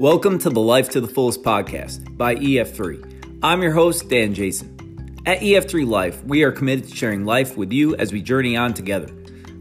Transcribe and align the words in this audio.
Welcome 0.00 0.38
to 0.38 0.48
the 0.48 0.62
Life 0.62 0.88
to 0.92 1.00
the 1.02 1.06
Fullest 1.06 1.42
podcast 1.42 2.16
by 2.16 2.34
EF3. 2.36 3.38
I'm 3.42 3.60
your 3.60 3.72
host, 3.72 4.08
Dan 4.08 4.32
Jason. 4.32 5.20
At 5.26 5.40
EF3 5.40 5.86
Life, 5.86 6.24
we 6.24 6.42
are 6.42 6.50
committed 6.50 6.88
to 6.88 6.96
sharing 6.96 7.26
life 7.26 7.54
with 7.54 7.70
you 7.70 7.94
as 7.96 8.10
we 8.10 8.22
journey 8.22 8.56
on 8.56 8.72
together. 8.72 9.14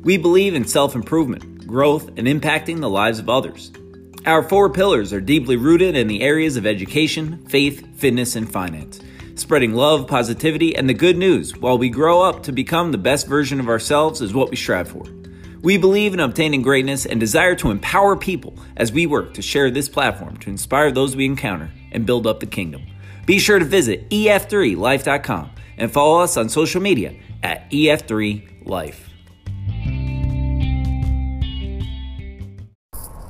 We 0.05 0.15
believe 0.15 0.55
in 0.55 0.63
self 0.63 0.96
improvement, 0.96 1.67
growth, 1.67 2.07
and 2.15 2.25
impacting 2.25 2.79
the 2.79 2.89
lives 2.89 3.20
of 3.20 3.28
others. 3.28 3.73
Our 4.25 4.41
four 4.41 4.70
pillars 4.70 5.11
are 5.11 5.20
deeply 5.20 5.57
rooted 5.57 5.97
in 5.97 6.07
the 6.07 6.21
areas 6.21 6.56
of 6.56 6.65
education, 6.65 7.46
faith, 7.50 7.86
fitness, 7.97 8.37
and 8.37 8.50
finance, 8.50 9.01
spreading 9.36 9.74
love, 9.74 10.07
positivity, 10.07 10.74
and 10.74 10.87
the 10.87 10.93
good 10.93 11.18
news 11.18 11.57
while 11.57 11.78
we 11.78 11.89
grow 11.89 12.21
up 12.21 12.43
to 12.43 12.54
become 12.54 12.93
the 12.93 12.97
best 12.97 13.28
version 13.28 13.60
of 13.60 13.68
ourselves 13.68 14.21
is 14.21 14.33
what 14.33 14.50
we 14.50 14.56
strive 14.56 14.87
for. 14.87 15.04
We 15.62 15.78
believe 15.78 16.14
in 16.14 16.21
obtaining 16.21 16.62
greatness 16.62 17.05
and 17.05 17.20
desire 17.20 17.54
to 17.55 17.70
empower 17.70 18.15
people 18.15 18.54
as 18.78 18.93
we 18.93 19.06
work 19.06 19.33
to 19.33 19.42
share 19.42 19.70
this 19.70 19.89
platform 19.89 20.38
to 20.38 20.50
inspire 20.50 20.89
those 20.89 21.18
we 21.18 21.25
encounter 21.25 21.70
and 21.92 22.06
build 22.06 22.25
up 22.25 22.39
the 22.39 22.46
kingdom. 22.46 22.83
Be 23.25 23.39
sure 23.39 23.60
to 23.60 23.66
visit 23.66 24.10
ef3life.com 24.10 25.52
and 25.75 25.92
follow 25.92 26.21
us 26.21 26.38
on 26.38 26.47
social 26.47 26.82
media 26.82 27.14
at 27.43 27.69
ef3life. 27.71 29.02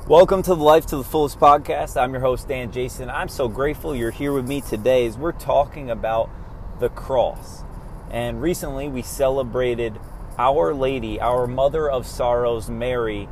Welcome 0.08 0.44
to 0.44 0.53
the 0.53 0.64
Life 0.64 0.86
to 0.88 0.98
the 0.98 1.03
Fullest 1.03 1.39
podcast. 1.39 2.00
I'm 2.00 2.11
your 2.11 2.22
host, 2.22 2.48
Dan 2.48 2.72
Jason. 2.72 3.09
I'm 3.09 3.30
so 3.30 3.48
grateful 3.48 3.95
you're 3.95 4.11
here 4.11 4.34
with 4.34 4.48
me 4.48 4.61
today 4.61 5.08
as 5.08 5.17
we're 5.17 5.31
talking 5.31 5.89
about 5.89 6.30
the 6.80 6.89
cross. 6.89 7.64
And 8.11 8.39
recently 8.39 8.88
we 8.88 9.02
celebrated 9.02 10.00
our 10.39 10.73
Lady, 10.73 11.20
our 11.20 11.45
Mother 11.45 11.89
of 11.89 12.07
Sorrows, 12.07 12.70
Mary, 12.70 13.27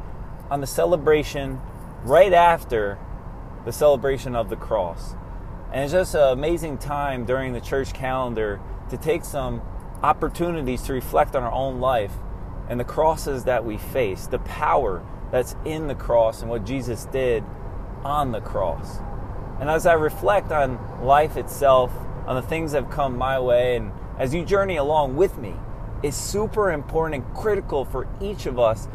on 0.51 0.59
the 0.59 0.67
celebration 0.67 1.61
right 2.03 2.33
after 2.33 2.99
the 3.63 3.71
celebration 3.71 4.35
of 4.35 4.49
the 4.49 4.57
cross. 4.57 5.15
And 5.71 5.85
it's 5.85 5.93
just 5.93 6.15
an 6.15 6.33
amazing 6.37 6.77
time 6.77 7.25
during 7.25 7.53
the 7.53 7.61
church 7.61 7.93
calendar 7.93 8.59
to 8.89 8.97
take 8.97 9.23
some 9.23 9.61
opportunities 10.03 10.81
to 10.83 10.93
reflect 10.93 11.33
on 11.33 11.43
our 11.43 11.51
own 11.51 11.79
life 11.79 12.11
and 12.69 12.77
the 12.77 12.85
crosses 12.85 13.45
that 13.45 13.63
we 13.63 13.77
face, 13.77 14.27
the 14.27 14.39
power 14.39 15.01
that's 15.31 15.55
in 15.63 15.87
the 15.87 15.95
cross 15.95 16.41
and 16.41 16.49
what 16.49 16.65
Jesus 16.65 17.05
did 17.05 17.41
on 18.03 18.33
the 18.33 18.41
cross. 18.41 18.99
And 19.61 19.69
as 19.69 19.85
I 19.85 19.93
reflect 19.93 20.51
on 20.51 20.77
life 21.01 21.37
itself, 21.37 21.91
on 22.25 22.35
the 22.35 22.41
things 22.41 22.73
that 22.73 22.83
have 22.83 22.91
come 22.91 23.17
my 23.17 23.39
way, 23.39 23.77
and 23.77 23.93
as 24.19 24.33
you 24.33 24.43
journey 24.43 24.75
along 24.75 25.15
with 25.15 25.37
me, 25.37 25.55
is 26.03 26.15
super 26.15 26.71
important 26.71 27.23
and 27.23 27.35
critical 27.35 27.85
for 27.85 28.07
each 28.21 28.45
of 28.45 28.59
us 28.59 28.87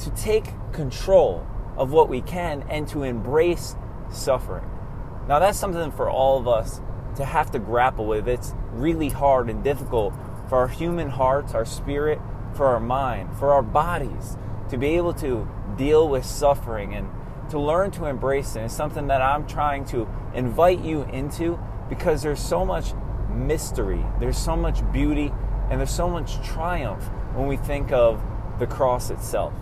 to 0.00 0.10
take 0.10 0.52
control 0.72 1.46
of 1.76 1.92
what 1.92 2.08
we 2.08 2.20
can 2.20 2.64
and 2.68 2.88
to 2.88 3.02
embrace 3.02 3.76
suffering. 4.10 4.68
Now, 5.28 5.38
that's 5.38 5.58
something 5.58 5.92
for 5.92 6.10
all 6.10 6.38
of 6.38 6.48
us 6.48 6.80
to 7.16 7.24
have 7.24 7.50
to 7.52 7.58
grapple 7.58 8.06
with. 8.06 8.28
It's 8.28 8.54
really 8.72 9.10
hard 9.10 9.50
and 9.50 9.62
difficult 9.62 10.14
for 10.48 10.58
our 10.58 10.68
human 10.68 11.10
hearts, 11.10 11.54
our 11.54 11.64
spirit, 11.64 12.18
for 12.54 12.66
our 12.66 12.80
mind, 12.80 13.36
for 13.38 13.52
our 13.52 13.62
bodies 13.62 14.36
to 14.70 14.78
be 14.78 14.96
able 14.96 15.14
to 15.14 15.48
deal 15.76 16.08
with 16.08 16.24
suffering 16.24 16.94
and 16.94 17.08
to 17.50 17.58
learn 17.58 17.90
to 17.92 18.06
embrace 18.06 18.56
it. 18.56 18.62
It's 18.62 18.74
something 18.74 19.06
that 19.08 19.22
I'm 19.22 19.46
trying 19.46 19.84
to 19.86 20.08
invite 20.34 20.80
you 20.80 21.02
into 21.04 21.58
because 21.88 22.22
there's 22.22 22.40
so 22.40 22.64
much 22.64 22.92
mystery, 23.30 24.04
there's 24.20 24.38
so 24.38 24.56
much 24.56 24.80
beauty 24.92 25.32
and 25.70 25.80
there's 25.80 25.90
so 25.90 26.08
much 26.08 26.42
triumph 26.46 27.04
when 27.34 27.46
we 27.46 27.56
think 27.56 27.92
of 27.92 28.22
the 28.58 28.66
cross 28.66 29.10
itself. 29.10 29.52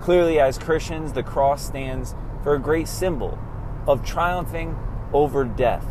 Clearly, 0.00 0.40
as 0.40 0.58
Christians, 0.58 1.12
the 1.12 1.22
cross 1.22 1.64
stands 1.64 2.14
for 2.42 2.54
a 2.54 2.58
great 2.58 2.88
symbol 2.88 3.38
of 3.86 4.04
triumphing 4.04 4.76
over 5.12 5.44
death. 5.44 5.86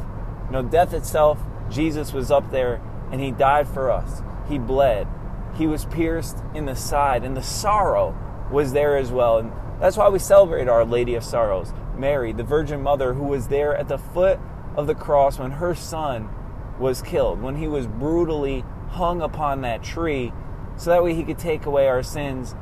You 0.47 0.51
know, 0.51 0.63
death 0.63 0.93
itself, 0.93 1.39
Jesus 1.69 2.11
was 2.11 2.31
up 2.31 2.51
there 2.51 2.81
and 3.11 3.21
he 3.21 3.31
died 3.31 3.67
for 3.67 3.91
us. 3.91 4.21
He 4.47 4.57
bled. 4.57 5.07
He 5.55 5.67
was 5.67 5.85
pierced 5.85 6.37
in 6.53 6.65
the 6.65 6.75
side, 6.75 7.23
and 7.23 7.35
the 7.35 7.43
sorrow 7.43 8.15
was 8.51 8.73
there 8.73 8.97
as 8.97 9.11
well. 9.11 9.37
And 9.37 9.51
that's 9.81 9.97
why 9.97 10.09
we 10.09 10.19
celebrate 10.19 10.67
Our 10.67 10.85
Lady 10.85 11.15
of 11.15 11.23
Sorrows, 11.23 11.73
Mary, 11.95 12.31
the 12.31 12.43
Virgin 12.43 12.81
Mother, 12.81 13.13
who 13.13 13.23
was 13.23 13.47
there 13.47 13.75
at 13.75 13.87
the 13.87 13.97
foot 13.97 14.39
of 14.75 14.87
the 14.87 14.95
cross 14.95 15.39
when 15.39 15.51
her 15.51 15.75
son 15.75 16.29
was 16.79 17.01
killed, 17.01 17.41
when 17.41 17.57
he 17.57 17.67
was 17.67 17.85
brutally 17.85 18.63
hung 18.91 19.21
upon 19.21 19.61
that 19.61 19.81
tree 19.83 20.31
so 20.77 20.89
that 20.89 21.03
way 21.03 21.13
he 21.13 21.23
could 21.23 21.39
take 21.39 21.65
away 21.65 21.87
our 21.87 22.03
sins. 22.03 22.55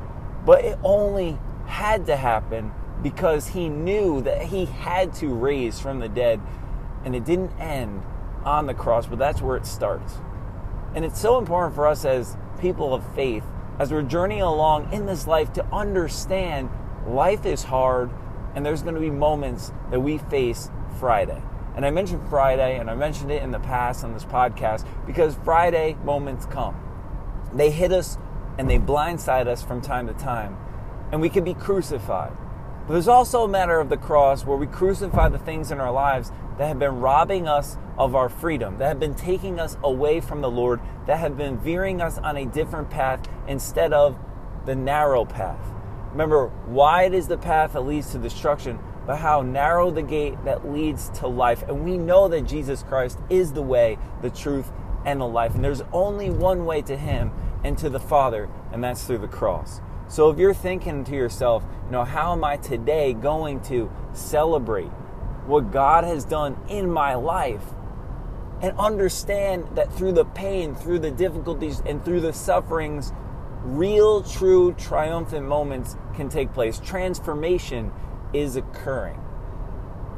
But 0.44 0.64
it 0.64 0.78
only 0.82 1.38
had 1.66 2.06
to 2.06 2.16
happen 2.16 2.72
because 3.02 3.48
he 3.48 3.68
knew 3.68 4.20
that 4.22 4.42
he 4.42 4.66
had 4.66 5.12
to 5.14 5.34
raise 5.34 5.80
from 5.80 6.00
the 6.00 6.08
dead. 6.08 6.40
And 7.04 7.14
it 7.14 7.24
didn't 7.24 7.52
end 7.58 8.02
on 8.44 8.66
the 8.66 8.74
cross, 8.74 9.06
but 9.06 9.18
that's 9.18 9.40
where 9.40 9.56
it 9.56 9.66
starts. 9.66 10.14
And 10.94 11.04
it's 11.04 11.20
so 11.20 11.38
important 11.38 11.74
for 11.74 11.86
us 11.86 12.04
as 12.04 12.36
people 12.60 12.94
of 12.94 13.14
faith, 13.14 13.44
as 13.78 13.92
we're 13.92 14.02
journeying 14.02 14.42
along 14.42 14.92
in 14.92 15.06
this 15.06 15.26
life, 15.26 15.52
to 15.54 15.64
understand 15.72 16.68
life 17.06 17.46
is 17.46 17.64
hard 17.64 18.10
and 18.54 18.66
there's 18.66 18.82
going 18.82 18.94
to 18.94 19.00
be 19.00 19.10
moments 19.10 19.72
that 19.90 20.00
we 20.00 20.18
face 20.18 20.70
Friday. 20.98 21.42
And 21.80 21.86
I 21.86 21.90
mentioned 21.90 22.28
Friday, 22.28 22.78
and 22.78 22.90
I 22.90 22.94
mentioned 22.94 23.30
it 23.30 23.42
in 23.42 23.52
the 23.52 23.58
past 23.58 24.04
on 24.04 24.12
this 24.12 24.26
podcast 24.26 24.86
because 25.06 25.34
Friday 25.36 25.96
moments 26.04 26.44
come. 26.44 26.78
They 27.54 27.70
hit 27.70 27.90
us 27.90 28.18
and 28.58 28.68
they 28.68 28.78
blindside 28.78 29.46
us 29.46 29.62
from 29.62 29.80
time 29.80 30.06
to 30.06 30.12
time, 30.12 30.58
and 31.10 31.22
we 31.22 31.30
can 31.30 31.42
be 31.42 31.54
crucified. 31.54 32.32
But 32.86 32.92
there's 32.92 33.08
also 33.08 33.44
a 33.44 33.48
matter 33.48 33.80
of 33.80 33.88
the 33.88 33.96
cross 33.96 34.44
where 34.44 34.58
we 34.58 34.66
crucify 34.66 35.30
the 35.30 35.38
things 35.38 35.72
in 35.72 35.80
our 35.80 35.90
lives 35.90 36.30
that 36.58 36.68
have 36.68 36.78
been 36.78 37.00
robbing 37.00 37.48
us 37.48 37.78
of 37.96 38.14
our 38.14 38.28
freedom, 38.28 38.76
that 38.76 38.88
have 38.88 39.00
been 39.00 39.14
taking 39.14 39.58
us 39.58 39.78
away 39.82 40.20
from 40.20 40.42
the 40.42 40.50
Lord, 40.50 40.80
that 41.06 41.18
have 41.18 41.38
been 41.38 41.56
veering 41.56 42.02
us 42.02 42.18
on 42.18 42.36
a 42.36 42.44
different 42.44 42.90
path 42.90 43.26
instead 43.48 43.94
of 43.94 44.18
the 44.66 44.74
narrow 44.74 45.24
path. 45.24 45.66
Remember, 46.12 46.48
wide 46.66 47.14
is 47.14 47.26
the 47.26 47.38
path 47.38 47.72
that 47.72 47.86
leads 47.86 48.12
to 48.12 48.18
destruction, 48.18 48.78
but 49.10 49.18
how 49.18 49.42
narrow 49.42 49.90
the 49.90 50.02
gate 50.02 50.36
that 50.44 50.70
leads 50.70 51.08
to 51.08 51.26
life. 51.26 51.64
And 51.64 51.84
we 51.84 51.98
know 51.98 52.28
that 52.28 52.42
Jesus 52.42 52.84
Christ 52.84 53.18
is 53.28 53.52
the 53.54 53.60
way, 53.60 53.98
the 54.22 54.30
truth, 54.30 54.70
and 55.04 55.20
the 55.20 55.26
life. 55.26 55.52
And 55.56 55.64
there's 55.64 55.82
only 55.92 56.30
one 56.30 56.64
way 56.64 56.80
to 56.82 56.96
Him 56.96 57.32
and 57.64 57.76
to 57.78 57.90
the 57.90 57.98
Father, 57.98 58.48
and 58.70 58.84
that's 58.84 59.02
through 59.02 59.18
the 59.18 59.26
cross. 59.26 59.80
So 60.06 60.30
if 60.30 60.38
you're 60.38 60.54
thinking 60.54 61.02
to 61.06 61.16
yourself, 61.16 61.64
you 61.86 61.90
know, 61.90 62.04
how 62.04 62.30
am 62.30 62.44
I 62.44 62.56
today 62.56 63.12
going 63.12 63.62
to 63.62 63.90
celebrate 64.12 64.92
what 65.44 65.72
God 65.72 66.04
has 66.04 66.24
done 66.24 66.56
in 66.68 66.88
my 66.88 67.16
life? 67.16 67.64
And 68.62 68.78
understand 68.78 69.66
that 69.74 69.92
through 69.92 70.12
the 70.12 70.24
pain, 70.24 70.76
through 70.76 71.00
the 71.00 71.10
difficulties, 71.10 71.82
and 71.84 72.04
through 72.04 72.20
the 72.20 72.32
sufferings, 72.32 73.12
real, 73.64 74.22
true, 74.22 74.72
triumphant 74.74 75.48
moments 75.48 75.96
can 76.14 76.28
take 76.28 76.52
place. 76.52 76.78
Transformation 76.78 77.90
is 78.32 78.56
occurring. 78.56 79.20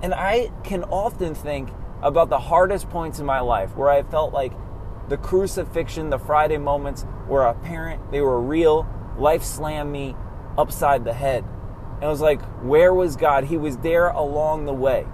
And 0.02 0.12
I 0.12 0.50
can 0.64 0.84
often 0.84 1.34
think 1.34 1.70
about 2.02 2.28
the 2.28 2.38
hardest 2.38 2.90
points 2.90 3.20
in 3.20 3.26
my 3.26 3.40
life 3.40 3.76
where 3.76 3.88
I 3.88 4.02
felt 4.02 4.32
like 4.32 4.52
the 5.08 5.16
crucifixion, 5.16 6.10
the 6.10 6.18
Friday 6.18 6.58
moments 6.58 7.06
were 7.28 7.44
apparent, 7.44 8.10
they 8.10 8.20
were 8.20 8.40
real. 8.40 8.86
Life 9.18 9.42
slammed 9.42 9.92
me 9.92 10.16
upside 10.58 11.04
the 11.04 11.12
head. 11.12 11.44
And 11.96 12.04
I 12.04 12.08
was 12.08 12.20
like, 12.20 12.42
where 12.62 12.92
was 12.92 13.16
God? 13.16 13.44
He 13.44 13.56
was 13.56 13.76
there 13.78 14.08
along 14.08 14.64
the 14.64 14.72
way. 14.72 15.06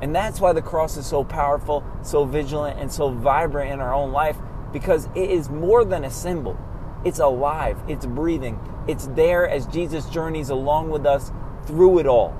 And 0.00 0.14
that's 0.14 0.40
why 0.40 0.52
the 0.52 0.62
cross 0.62 0.96
is 0.96 1.06
so 1.06 1.24
powerful, 1.24 1.82
so 2.02 2.24
vigilant, 2.24 2.78
and 2.78 2.92
so 2.92 3.10
vibrant 3.10 3.72
in 3.72 3.80
our 3.80 3.94
own 3.94 4.12
life 4.12 4.36
because 4.72 5.08
it 5.14 5.30
is 5.30 5.48
more 5.48 5.84
than 5.84 6.04
a 6.04 6.10
symbol. 6.10 6.58
It's 7.04 7.18
alive, 7.18 7.78
it's 7.88 8.04
breathing, 8.04 8.60
it's 8.86 9.06
there 9.08 9.48
as 9.48 9.66
Jesus 9.66 10.08
journeys 10.10 10.50
along 10.50 10.90
with 10.90 11.06
us 11.06 11.32
through 11.64 11.98
it 12.00 12.06
all. 12.06 12.36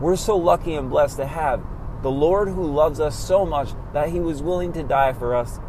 We're 0.00 0.16
so 0.16 0.34
lucky 0.34 0.76
and 0.76 0.88
blessed 0.88 1.18
to 1.18 1.26
have 1.26 1.62
the 2.02 2.10
Lord 2.10 2.48
who 2.48 2.64
loves 2.64 3.00
us 3.00 3.18
so 3.18 3.44
much 3.44 3.68
that 3.92 4.08
he 4.08 4.18
was 4.18 4.42
willing 4.42 4.72
to 4.72 4.82
die 4.82 5.12
for 5.12 5.36
us. 5.36 5.60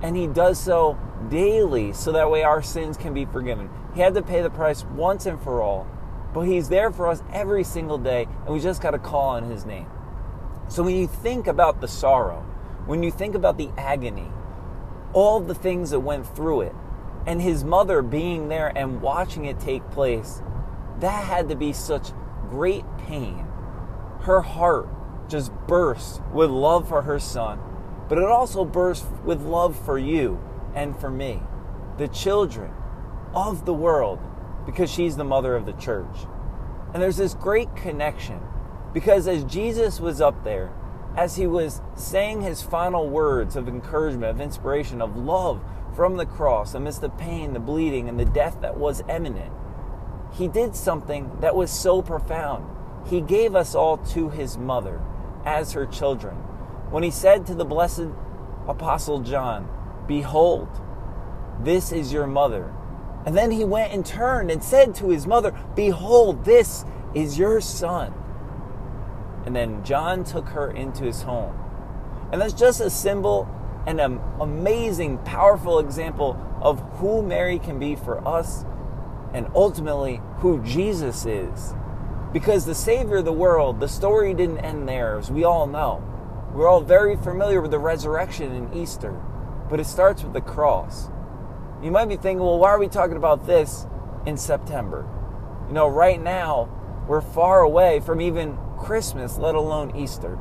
And 0.00 0.16
he 0.16 0.28
does 0.28 0.60
so 0.60 0.96
daily 1.28 1.92
so 1.92 2.12
that 2.12 2.30
way 2.30 2.44
our 2.44 2.62
sins 2.62 2.96
can 2.96 3.12
be 3.12 3.24
forgiven. 3.24 3.68
He 3.92 4.00
had 4.00 4.14
to 4.14 4.22
pay 4.22 4.42
the 4.42 4.50
price 4.50 4.84
once 4.84 5.26
and 5.26 5.42
for 5.42 5.60
all, 5.60 5.88
but 6.32 6.42
he's 6.42 6.68
there 6.68 6.92
for 6.92 7.08
us 7.08 7.24
every 7.32 7.64
single 7.64 7.98
day, 7.98 8.28
and 8.44 8.54
we 8.54 8.60
just 8.60 8.80
got 8.80 8.92
to 8.92 8.98
call 9.00 9.30
on 9.30 9.50
his 9.50 9.66
name. 9.66 9.86
So 10.68 10.84
when 10.84 10.94
you 10.94 11.08
think 11.08 11.48
about 11.48 11.80
the 11.80 11.88
sorrow, 11.88 12.42
when 12.86 13.02
you 13.02 13.10
think 13.10 13.34
about 13.34 13.58
the 13.58 13.70
agony, 13.76 14.30
all 15.12 15.40
the 15.40 15.54
things 15.54 15.90
that 15.90 16.00
went 16.00 16.24
through 16.36 16.60
it, 16.60 16.74
and 17.26 17.42
his 17.42 17.64
mother 17.64 18.02
being 18.02 18.48
there 18.48 18.72
and 18.78 19.02
watching 19.02 19.46
it 19.46 19.58
take 19.58 19.90
place, 19.90 20.40
that 21.00 21.24
had 21.24 21.48
to 21.48 21.56
be 21.56 21.72
such 21.72 22.12
great 22.48 22.84
pain 22.96 23.49
her 24.22 24.42
heart 24.42 24.88
just 25.28 25.52
bursts 25.66 26.20
with 26.32 26.50
love 26.50 26.88
for 26.88 27.02
her 27.02 27.18
son, 27.18 27.60
but 28.08 28.18
it 28.18 28.24
also 28.24 28.64
bursts 28.64 29.06
with 29.24 29.42
love 29.42 29.78
for 29.84 29.98
you 29.98 30.40
and 30.74 30.98
for 30.98 31.10
me, 31.10 31.42
the 31.98 32.08
children 32.08 32.72
of 33.34 33.64
the 33.64 33.74
world, 33.74 34.18
because 34.66 34.90
she's 34.90 35.16
the 35.16 35.24
mother 35.24 35.56
of 35.56 35.66
the 35.66 35.72
church. 35.72 36.26
And 36.92 37.02
there's 37.02 37.16
this 37.16 37.34
great 37.34 37.74
connection 37.76 38.40
Because 38.92 39.28
as 39.28 39.44
Jesus 39.44 40.00
was 40.00 40.20
up 40.20 40.42
there, 40.42 40.72
as 41.16 41.36
he 41.36 41.46
was 41.46 41.80
saying 41.94 42.40
his 42.40 42.62
final 42.62 43.08
words 43.08 43.56
of 43.56 43.68
encouragement, 43.68 44.30
of 44.30 44.40
inspiration, 44.40 45.00
of 45.00 45.16
love 45.16 45.62
from 45.94 46.16
the 46.16 46.26
cross, 46.26 46.74
amidst 46.74 47.00
the 47.00 47.10
pain, 47.10 47.52
the 47.52 47.60
bleeding, 47.60 48.08
and 48.08 48.18
the 48.18 48.24
death 48.24 48.60
that 48.62 48.76
was 48.76 49.02
imminent, 49.08 49.52
he 50.32 50.48
did 50.48 50.74
something 50.74 51.30
that 51.40 51.54
was 51.54 51.70
so 51.70 52.02
profound. 52.02 52.66
He 53.06 53.20
gave 53.20 53.54
us 53.54 53.74
all 53.74 53.98
to 53.98 54.30
his 54.30 54.56
mother 54.56 55.00
as 55.44 55.72
her 55.72 55.86
children. 55.86 56.36
When 56.90 57.02
he 57.02 57.10
said 57.10 57.46
to 57.46 57.54
the 57.54 57.64
blessed 57.64 58.08
Apostle 58.68 59.20
John, 59.20 59.68
Behold, 60.06 60.68
this 61.62 61.92
is 61.92 62.12
your 62.12 62.26
mother. 62.26 62.72
And 63.26 63.36
then 63.36 63.50
he 63.50 63.64
went 63.64 63.92
and 63.92 64.04
turned 64.04 64.50
and 64.50 64.62
said 64.62 64.94
to 64.96 65.10
his 65.10 65.26
mother, 65.26 65.52
Behold, 65.74 66.44
this 66.44 66.84
is 67.14 67.38
your 67.38 67.60
son. 67.60 68.14
And 69.44 69.54
then 69.54 69.84
John 69.84 70.24
took 70.24 70.48
her 70.48 70.70
into 70.70 71.04
his 71.04 71.22
home. 71.22 71.56
And 72.32 72.40
that's 72.40 72.52
just 72.52 72.80
a 72.80 72.90
symbol 72.90 73.48
and 73.86 74.00
an 74.00 74.20
amazing, 74.40 75.18
powerful 75.18 75.78
example 75.78 76.38
of 76.60 76.80
who 76.98 77.22
Mary 77.22 77.58
can 77.58 77.78
be 77.78 77.96
for 77.96 78.26
us 78.26 78.64
and 79.32 79.46
ultimately 79.54 80.20
who 80.38 80.62
Jesus 80.62 81.26
is. 81.26 81.74
Because 82.32 82.64
the 82.64 82.74
Savior 82.74 83.16
of 83.16 83.24
the 83.24 83.32
world, 83.32 83.80
the 83.80 83.88
story 83.88 84.34
didn't 84.34 84.58
end 84.58 84.88
there, 84.88 85.18
as 85.18 85.30
we 85.30 85.42
all 85.42 85.66
know. 85.66 86.04
We're 86.54 86.68
all 86.68 86.80
very 86.80 87.16
familiar 87.16 87.60
with 87.60 87.72
the 87.72 87.78
resurrection 87.78 88.52
and 88.52 88.74
Easter, 88.74 89.12
but 89.68 89.80
it 89.80 89.86
starts 89.86 90.22
with 90.22 90.32
the 90.32 90.40
cross. 90.40 91.08
You 91.82 91.90
might 91.90 92.08
be 92.08 92.16
thinking, 92.16 92.38
well, 92.38 92.58
why 92.58 92.70
are 92.70 92.78
we 92.78 92.88
talking 92.88 93.16
about 93.16 93.46
this 93.46 93.86
in 94.26 94.36
September? 94.36 95.08
You 95.68 95.74
know, 95.74 95.88
right 95.88 96.22
now, 96.22 96.68
we're 97.08 97.20
far 97.20 97.62
away 97.62 97.98
from 97.98 98.20
even 98.20 98.56
Christmas, 98.78 99.36
let 99.36 99.56
alone 99.56 99.96
Easter. 99.96 100.36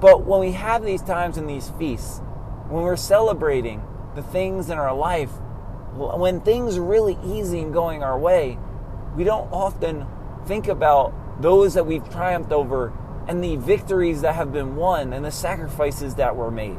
But 0.00 0.24
when 0.24 0.40
we 0.40 0.52
have 0.52 0.84
these 0.84 1.02
times 1.02 1.38
and 1.38 1.48
these 1.48 1.70
feasts, 1.78 2.20
when 2.68 2.82
we're 2.82 2.96
celebrating 2.96 3.82
the 4.14 4.22
things 4.22 4.68
in 4.68 4.76
our 4.76 4.94
life, 4.94 5.30
when 5.94 6.42
things 6.42 6.76
are 6.76 6.84
really 6.84 7.18
easy 7.24 7.60
and 7.60 7.72
going 7.72 8.02
our 8.02 8.18
way, 8.18 8.58
we 9.16 9.24
don't 9.24 9.50
often 9.50 10.06
think 10.48 10.66
about 10.66 11.12
those 11.42 11.74
that 11.74 11.84
we've 11.84 12.08
triumphed 12.10 12.52
over 12.52 12.92
and 13.28 13.44
the 13.44 13.56
victories 13.56 14.22
that 14.22 14.34
have 14.34 14.50
been 14.50 14.76
won 14.76 15.12
and 15.12 15.22
the 15.22 15.30
sacrifices 15.30 16.14
that 16.14 16.34
were 16.34 16.50
made. 16.50 16.78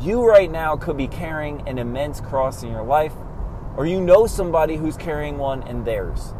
You 0.00 0.24
right 0.24 0.50
now 0.50 0.76
could 0.76 0.96
be 0.96 1.08
carrying 1.08 1.68
an 1.68 1.78
immense 1.78 2.20
cross 2.20 2.62
in 2.62 2.70
your 2.70 2.84
life, 2.84 3.12
or 3.76 3.84
you 3.84 4.00
know 4.00 4.28
somebody 4.28 4.76
who's 4.76 4.96
carrying 4.96 5.38
one 5.38 5.66
in 5.66 5.82
theirs. 5.82 6.34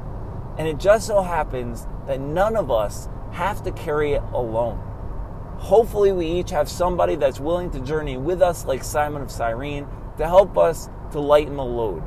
And 0.56 0.68
it 0.68 0.78
just 0.78 1.08
so 1.08 1.22
happens 1.22 1.88
that 2.06 2.20
none 2.20 2.56
of 2.56 2.70
us 2.70 3.08
have 3.32 3.64
to 3.64 3.72
carry 3.72 4.12
it 4.12 4.22
alone. 4.32 4.78
Hopefully, 5.58 6.12
we 6.12 6.26
each 6.26 6.50
have 6.50 6.68
somebody 6.68 7.16
that's 7.16 7.40
willing 7.40 7.70
to 7.72 7.80
journey 7.80 8.16
with 8.16 8.42
us, 8.42 8.64
like 8.64 8.84
Simon 8.84 9.22
of 9.22 9.30
Cyrene, 9.30 9.88
to 10.18 10.26
help 10.26 10.56
us 10.56 10.88
to 11.10 11.18
lighten 11.18 11.56
the 11.56 11.64
load. 11.64 12.02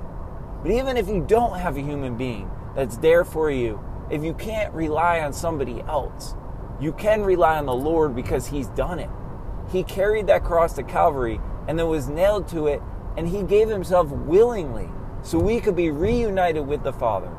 But 0.62 0.72
even 0.72 0.96
if 0.96 1.10
you 1.10 1.24
don't 1.28 1.60
have 1.60 1.76
a 1.76 1.82
human 1.82 2.16
being 2.16 2.50
that's 2.76 2.98
there 2.98 3.26
for 3.26 3.52
you, 3.52 3.80
if 4.10 4.24
you 4.24 4.34
can't 4.34 4.74
rely 4.74 5.20
on 5.22 5.34
somebody 5.34 5.82
else, 5.82 6.36
you 6.80 6.92
can 6.94 7.24
rely 7.24 7.58
on 7.58 7.66
the 7.66 7.74
Lord 7.74 8.16
because 8.16 8.48
He's 8.48 8.68
done 8.70 9.00
it. 9.00 9.10
He 9.72 9.84
carried 9.84 10.28
that 10.28 10.44
cross 10.44 10.74
to 10.74 10.84
Calvary 10.84 11.40
and 11.68 11.80
then 11.80 11.88
was 11.88 12.08
nailed 12.08 12.48
to 12.50 12.68
it, 12.68 12.82
and 13.18 13.28
He 13.28 13.44
gave 13.44 13.70
Himself 13.70 14.10
willingly 14.10 14.90
so 15.24 15.40
we 15.40 15.60
could 15.60 15.76
be 15.76 15.90
reunited 15.90 16.68
with 16.68 16.84
the 16.84 16.94
Father. 16.94 17.36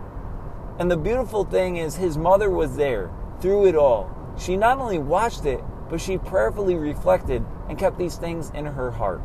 And 0.78 0.90
the 0.90 0.96
beautiful 0.96 1.44
thing 1.44 1.76
is, 1.76 1.96
His 1.96 2.18
mother 2.18 2.50
was 2.50 2.76
there 2.76 3.10
through 3.40 3.66
it 3.66 3.76
all. 3.76 4.10
She 4.38 4.56
not 4.56 4.78
only 4.78 4.98
watched 4.98 5.46
it, 5.46 5.62
but 5.88 6.00
she 6.00 6.18
prayerfully 6.18 6.74
reflected 6.74 7.44
and 7.68 7.78
kept 7.78 7.98
these 7.98 8.16
things 8.16 8.50
in 8.50 8.66
her 8.66 8.90
heart. 8.90 9.22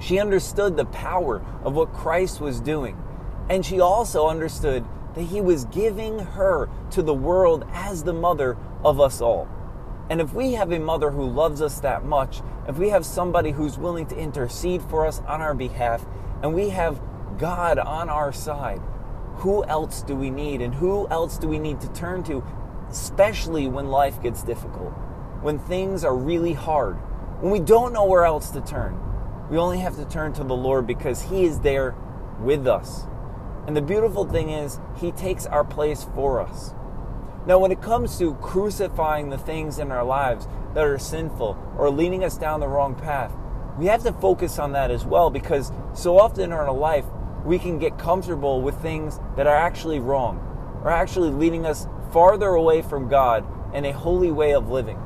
She 0.00 0.18
understood 0.18 0.76
the 0.76 0.84
power 0.86 1.44
of 1.62 1.74
what 1.74 1.92
Christ 1.92 2.40
was 2.40 2.60
doing. 2.60 3.02
And 3.48 3.64
she 3.64 3.80
also 3.80 4.28
understood 4.28 4.84
that 5.18 5.24
he 5.24 5.40
was 5.40 5.64
giving 5.66 6.20
her 6.20 6.70
to 6.92 7.02
the 7.02 7.12
world 7.12 7.66
as 7.72 8.04
the 8.04 8.12
mother 8.12 8.56
of 8.84 9.00
us 9.00 9.20
all. 9.20 9.48
And 10.08 10.20
if 10.20 10.32
we 10.32 10.52
have 10.52 10.72
a 10.72 10.78
mother 10.78 11.10
who 11.10 11.28
loves 11.28 11.60
us 11.60 11.80
that 11.80 12.04
much, 12.04 12.40
if 12.66 12.78
we 12.78 12.88
have 12.90 13.04
somebody 13.04 13.50
who's 13.50 13.76
willing 13.76 14.06
to 14.06 14.16
intercede 14.16 14.80
for 14.82 15.06
us 15.06 15.20
on 15.26 15.42
our 15.42 15.54
behalf, 15.54 16.06
and 16.42 16.54
we 16.54 16.70
have 16.70 17.00
God 17.36 17.78
on 17.78 18.08
our 18.08 18.32
side, 18.32 18.80
who 19.38 19.64
else 19.64 20.02
do 20.02 20.14
we 20.14 20.30
need? 20.30 20.62
And 20.62 20.74
who 20.74 21.06
else 21.08 21.36
do 21.36 21.48
we 21.48 21.58
need 21.58 21.80
to 21.80 21.92
turn 21.92 22.22
to 22.24 22.42
especially 22.90 23.68
when 23.68 23.88
life 23.88 24.22
gets 24.22 24.42
difficult, 24.42 24.92
when 25.42 25.58
things 25.58 26.04
are 26.04 26.16
really 26.16 26.54
hard, 26.54 26.96
when 27.40 27.52
we 27.52 27.60
don't 27.60 27.92
know 27.92 28.04
where 28.04 28.24
else 28.24 28.50
to 28.50 28.60
turn. 28.60 28.98
We 29.50 29.58
only 29.58 29.78
have 29.78 29.96
to 29.96 30.04
turn 30.04 30.32
to 30.34 30.44
the 30.44 30.54
Lord 30.54 30.86
because 30.86 31.22
He 31.22 31.44
is 31.44 31.60
there 31.60 31.94
with 32.40 32.66
us. 32.66 33.07
And 33.68 33.76
the 33.76 33.82
beautiful 33.82 34.24
thing 34.24 34.48
is, 34.48 34.80
He 34.96 35.12
takes 35.12 35.44
our 35.44 35.62
place 35.62 36.06
for 36.14 36.40
us. 36.40 36.72
Now, 37.46 37.58
when 37.58 37.70
it 37.70 37.82
comes 37.82 38.18
to 38.18 38.32
crucifying 38.36 39.28
the 39.28 39.36
things 39.36 39.78
in 39.78 39.92
our 39.92 40.04
lives 40.04 40.48
that 40.72 40.86
are 40.86 40.98
sinful 40.98 41.74
or 41.76 41.90
leading 41.90 42.24
us 42.24 42.38
down 42.38 42.60
the 42.60 42.66
wrong 42.66 42.94
path, 42.94 43.30
we 43.78 43.84
have 43.84 44.02
to 44.04 44.12
focus 44.14 44.58
on 44.58 44.72
that 44.72 44.90
as 44.90 45.04
well 45.04 45.28
because 45.28 45.70
so 45.92 46.18
often 46.18 46.44
in 46.44 46.52
our 46.52 46.72
life, 46.72 47.04
we 47.44 47.58
can 47.58 47.78
get 47.78 47.98
comfortable 47.98 48.62
with 48.62 48.80
things 48.80 49.20
that 49.36 49.46
are 49.46 49.54
actually 49.54 50.00
wrong 50.00 50.38
or 50.82 50.90
actually 50.90 51.30
leading 51.30 51.66
us 51.66 51.86
farther 52.10 52.48
away 52.48 52.80
from 52.80 53.06
God 53.06 53.44
and 53.74 53.84
a 53.84 53.92
holy 53.92 54.30
way 54.30 54.54
of 54.54 54.70
living. 54.70 54.98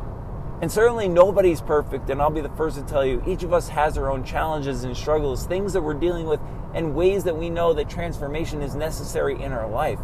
And 0.61 0.71
certainly 0.71 1.09
nobody's 1.09 1.61
perfect, 1.61 2.09
and 2.11 2.23
I'll 2.23 2.31
be 2.31 2.41
the 2.41 2.49
first 2.51 2.77
to 2.77 2.85
tell 2.85 3.05
you, 3.05 3.25
each 3.27 3.43
of 3.43 3.53
us 3.53 3.69
has 3.71 3.99
our 3.99 4.09
own 4.09 4.23
challenges 4.23 4.85
and 4.85 4.97
struggles, 4.97 5.45
things 5.47 5.73
that 5.73 5.83
we're 5.83 5.95
dealing 5.95 6.27
with, 6.27 6.39
and 6.75 6.95
ways 6.95 7.25
that 7.25 7.37
we 7.37 7.51
know 7.51 7.73
that 7.73 7.89
transformation 7.89 8.63
is 8.63 8.75
necessary 8.75 9.41
in 9.43 9.53
our 9.53 9.69
life. 9.69 9.99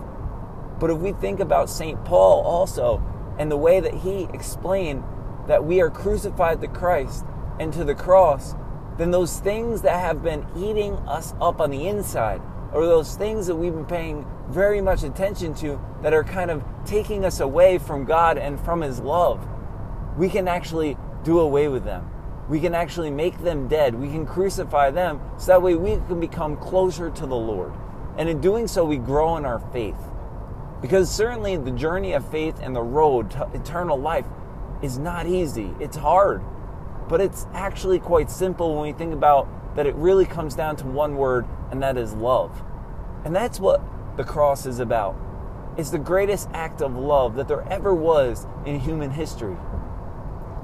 But 0.78 0.90
if 0.90 0.98
we 0.98 1.12
think 1.12 1.40
about 1.40 1.70
St. 1.70 2.04
Paul 2.04 2.42
also, 2.42 3.02
and 3.38 3.50
the 3.50 3.56
way 3.56 3.80
that 3.80 3.94
he 3.94 4.28
explained 4.32 5.02
that 5.46 5.64
we 5.64 5.80
are 5.80 5.90
crucified 5.90 6.60
to 6.60 6.68
Christ 6.68 7.24
and 7.58 7.72
to 7.72 7.84
the 7.84 7.94
cross, 7.94 8.54
then 8.98 9.10
those 9.10 9.38
things 9.40 9.82
that 9.82 9.98
have 10.00 10.22
been 10.22 10.46
eating 10.56 10.94
us 11.08 11.34
up 11.40 11.60
on 11.60 11.70
the 11.70 11.86
inside, 11.86 12.42
or 12.72 12.84
those 12.84 13.16
things 13.16 13.46
that 13.46 13.56
we've 13.56 13.72
been 13.72 13.86
paying 13.86 14.26
very 14.48 14.80
much 14.80 15.02
attention 15.04 15.54
to 15.54 15.80
that 16.02 16.12
are 16.12 16.24
kind 16.24 16.50
of 16.50 16.62
taking 16.84 17.24
us 17.24 17.40
away 17.40 17.78
from 17.78 18.04
God 18.04 18.38
and 18.38 18.60
from 18.60 18.80
His 18.80 19.00
love, 19.00 19.46
we 20.16 20.28
can 20.28 20.48
actually 20.48 20.96
do 21.22 21.38
away 21.38 21.68
with 21.68 21.84
them. 21.84 22.10
We 22.48 22.60
can 22.60 22.74
actually 22.74 23.10
make 23.10 23.38
them 23.38 23.68
dead. 23.68 23.94
We 23.94 24.08
can 24.08 24.26
crucify 24.26 24.90
them 24.90 25.20
so 25.38 25.46
that 25.52 25.62
way 25.62 25.74
we 25.74 25.96
can 26.06 26.20
become 26.20 26.56
closer 26.56 27.10
to 27.10 27.26
the 27.26 27.36
Lord. 27.36 27.72
And 28.16 28.28
in 28.28 28.40
doing 28.40 28.66
so, 28.66 28.84
we 28.84 28.96
grow 28.96 29.36
in 29.36 29.44
our 29.44 29.60
faith. 29.72 29.98
Because 30.80 31.10
certainly 31.10 31.56
the 31.56 31.70
journey 31.70 32.12
of 32.12 32.28
faith 32.30 32.58
and 32.60 32.74
the 32.74 32.82
road 32.82 33.30
to 33.32 33.48
eternal 33.52 33.98
life 33.98 34.26
is 34.82 34.98
not 34.98 35.26
easy. 35.26 35.74
It's 35.78 35.96
hard. 35.96 36.42
But 37.08 37.20
it's 37.20 37.46
actually 37.52 37.98
quite 37.98 38.30
simple 38.30 38.74
when 38.74 38.82
we 38.82 38.92
think 38.92 39.12
about 39.12 39.48
that 39.76 39.86
it 39.86 39.94
really 39.96 40.26
comes 40.26 40.54
down 40.54 40.76
to 40.76 40.86
one 40.86 41.16
word, 41.16 41.46
and 41.70 41.82
that 41.82 41.96
is 41.96 42.12
love. 42.14 42.62
And 43.24 43.34
that's 43.34 43.60
what 43.60 43.82
the 44.16 44.24
cross 44.24 44.66
is 44.66 44.80
about. 44.80 45.16
It's 45.76 45.90
the 45.90 45.98
greatest 45.98 46.48
act 46.52 46.82
of 46.82 46.96
love 46.96 47.36
that 47.36 47.46
there 47.46 47.66
ever 47.68 47.94
was 47.94 48.46
in 48.66 48.80
human 48.80 49.10
history. 49.10 49.56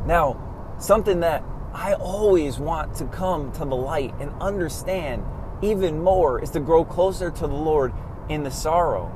Now, 0.07 0.75
something 0.79 1.21
that 1.21 1.45
I 1.75 1.95
always 1.95 2.61
want 2.61 2.95
to 2.97 3.05
come 3.07 3.51
to 3.53 3.65
the 3.65 3.75
light 3.75 4.15
and 4.21 4.31
understand 4.41 5.25
even 5.61 6.01
more 6.03 6.41
is 6.41 6.51
to 6.51 6.61
grow 6.61 6.85
closer 6.85 7.33
to 7.33 7.41
the 7.41 7.55
Lord 7.55 7.93
in 8.29 8.45
the 8.45 8.51
sorrow. 8.51 9.11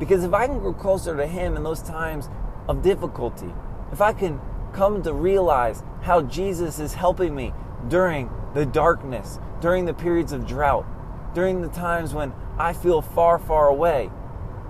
Because 0.00 0.24
if 0.24 0.34
I 0.34 0.48
can 0.48 0.58
grow 0.58 0.72
closer 0.72 1.16
to 1.16 1.26
Him 1.26 1.56
in 1.56 1.62
those 1.62 1.82
times 1.82 2.28
of 2.68 2.82
difficulty, 2.82 3.52
if 3.92 4.00
I 4.00 4.12
can 4.12 4.40
come 4.72 5.04
to 5.04 5.12
realize 5.12 5.84
how 6.02 6.22
Jesus 6.22 6.80
is 6.80 6.94
helping 6.94 7.32
me 7.34 7.54
during 7.86 8.28
the 8.54 8.66
darkness, 8.66 9.38
during 9.60 9.84
the 9.84 9.94
periods 9.94 10.32
of 10.32 10.46
drought, 10.46 10.86
during 11.32 11.60
the 11.60 11.68
times 11.68 12.12
when 12.12 12.32
I 12.58 12.72
feel 12.72 13.02
far, 13.02 13.38
far 13.38 13.68
away, 13.68 14.10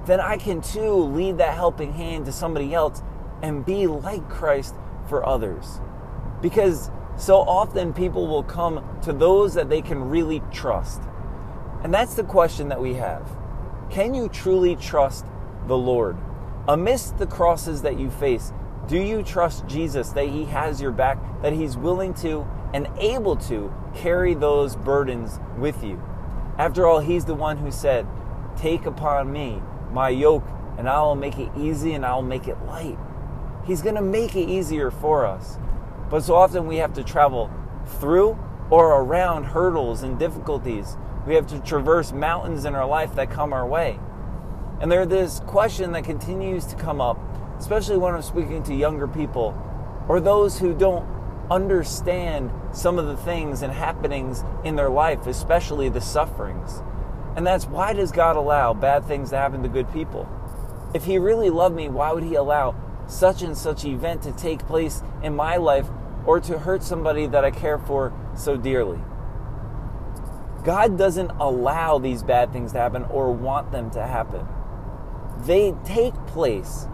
then 0.04 0.20
I 0.20 0.36
can 0.36 0.60
too 0.60 0.92
lead 0.92 1.38
that 1.38 1.54
helping 1.54 1.94
hand 1.94 2.26
to 2.26 2.32
somebody 2.32 2.74
else 2.74 3.02
and 3.42 3.64
be 3.64 3.86
like 3.86 4.28
Christ 4.28 4.74
for 5.08 5.24
others. 5.24 5.80
Because 6.42 6.90
so 7.20 7.40
often 7.40 7.92
people 7.92 8.26
will 8.26 8.42
come 8.42 8.82
to 9.02 9.12
those 9.12 9.52
that 9.52 9.68
they 9.68 9.82
can 9.82 10.08
really 10.08 10.40
trust. 10.50 11.02
And 11.82 11.92
that's 11.92 12.14
the 12.14 12.24
question 12.24 12.68
that 12.68 12.80
we 12.80 12.94
have. 12.94 13.30
Can 13.90 14.14
you 14.14 14.28
truly 14.28 14.74
trust 14.74 15.26
the 15.66 15.76
Lord? 15.76 16.16
Amidst 16.66 17.18
the 17.18 17.26
crosses 17.26 17.82
that 17.82 17.98
you 17.98 18.10
face, 18.10 18.52
do 18.86 18.98
you 18.98 19.22
trust 19.22 19.66
Jesus 19.66 20.10
that 20.10 20.28
He 20.28 20.44
has 20.46 20.80
your 20.80 20.92
back, 20.92 21.18
that 21.42 21.52
He's 21.52 21.76
willing 21.76 22.14
to 22.14 22.46
and 22.72 22.88
able 22.98 23.36
to 23.36 23.72
carry 23.94 24.32
those 24.32 24.76
burdens 24.76 25.38
with 25.58 25.84
you? 25.84 26.02
After 26.56 26.86
all, 26.86 27.00
He's 27.00 27.26
the 27.26 27.34
one 27.34 27.58
who 27.58 27.70
said, 27.70 28.06
Take 28.56 28.86
upon 28.86 29.30
me 29.30 29.60
my 29.92 30.08
yoke, 30.08 30.46
and 30.78 30.88
I 30.88 31.02
will 31.02 31.16
make 31.16 31.38
it 31.38 31.50
easy 31.58 31.92
and 31.92 32.06
I 32.06 32.14
will 32.14 32.22
make 32.22 32.48
it 32.48 32.56
light. 32.64 32.96
He's 33.66 33.82
going 33.82 33.96
to 33.96 34.02
make 34.02 34.34
it 34.36 34.48
easier 34.48 34.90
for 34.90 35.26
us. 35.26 35.58
But 36.10 36.24
so 36.24 36.34
often 36.34 36.66
we 36.66 36.76
have 36.76 36.92
to 36.94 37.04
travel 37.04 37.50
through 38.00 38.38
or 38.68 39.00
around 39.00 39.44
hurdles 39.44 40.02
and 40.02 40.18
difficulties. 40.18 40.96
We 41.26 41.34
have 41.34 41.46
to 41.48 41.60
traverse 41.60 42.12
mountains 42.12 42.64
in 42.64 42.74
our 42.74 42.86
life 42.86 43.14
that 43.14 43.30
come 43.30 43.52
our 43.52 43.66
way. 43.66 43.98
And 44.80 44.90
there's 44.90 45.08
this 45.08 45.40
question 45.40 45.92
that 45.92 46.04
continues 46.04 46.64
to 46.66 46.76
come 46.76 47.00
up, 47.00 47.18
especially 47.58 47.98
when 47.98 48.14
I'm 48.14 48.22
speaking 48.22 48.62
to 48.64 48.74
younger 48.74 49.06
people 49.06 49.54
or 50.08 50.20
those 50.20 50.58
who 50.58 50.74
don't 50.74 51.06
understand 51.50 52.50
some 52.72 52.98
of 52.98 53.06
the 53.06 53.16
things 53.16 53.62
and 53.62 53.72
happenings 53.72 54.44
in 54.64 54.76
their 54.76 54.90
life, 54.90 55.26
especially 55.26 55.88
the 55.88 56.00
sufferings. 56.00 56.82
And 57.36 57.46
that's 57.46 57.66
why 57.66 57.92
does 57.92 58.10
God 58.10 58.36
allow 58.36 58.72
bad 58.72 59.04
things 59.04 59.30
to 59.30 59.36
happen 59.36 59.62
to 59.62 59.68
good 59.68 59.92
people? 59.92 60.28
If 60.94 61.04
He 61.04 61.18
really 61.18 61.50
loved 61.50 61.76
me, 61.76 61.88
why 61.88 62.12
would 62.12 62.24
He 62.24 62.34
allow 62.34 62.74
such 63.06 63.42
and 63.42 63.56
such 63.56 63.84
event 63.84 64.22
to 64.22 64.32
take 64.32 64.66
place 64.66 65.02
in 65.22 65.34
my 65.34 65.56
life 65.56 65.86
or 66.26 66.40
to 66.40 66.58
hurt 66.58 66.82
somebody 66.82 67.26
that 67.26 67.44
I 67.44 67.50
care 67.50 67.78
for 67.78 68.12
so 68.34 68.56
dearly? 68.56 69.00
God 70.64 70.98
doesn't 70.98 71.30
allow 71.30 71.98
these 71.98 72.22
bad 72.22 72.52
things 72.52 72.72
to 72.72 72.78
happen 72.78 73.04
or 73.04 73.32
want 73.32 73.72
them 73.72 73.90
to 73.92 74.06
happen. 74.06 74.46
They 75.46 75.74
take 75.84 76.14
place. 76.26 76.86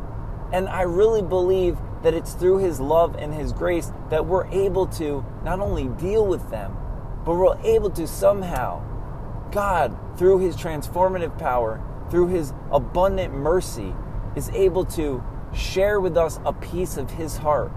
And 0.52 0.68
I 0.68 0.82
really 0.82 1.22
believe 1.22 1.76
that 2.02 2.14
it's 2.14 2.34
through 2.34 2.58
His 2.58 2.78
love 2.78 3.16
and 3.16 3.34
His 3.34 3.52
grace 3.52 3.90
that 4.10 4.26
we're 4.26 4.46
able 4.46 4.86
to 4.88 5.24
not 5.42 5.58
only 5.58 5.88
deal 6.00 6.24
with 6.24 6.48
them, 6.50 6.76
but 7.24 7.34
we're 7.34 7.58
able 7.64 7.90
to 7.90 8.06
somehow, 8.06 8.80
God, 9.50 9.98
through 10.16 10.38
His 10.38 10.56
transformative 10.56 11.36
power, 11.36 11.82
through 12.08 12.28
His 12.28 12.52
abundant 12.70 13.34
mercy, 13.34 13.92
is 14.36 14.48
able 14.50 14.84
to 14.84 15.24
share 15.52 16.00
with 16.00 16.16
us 16.16 16.38
a 16.44 16.52
piece 16.52 16.96
of 16.96 17.10
His 17.10 17.38
heart. 17.38 17.72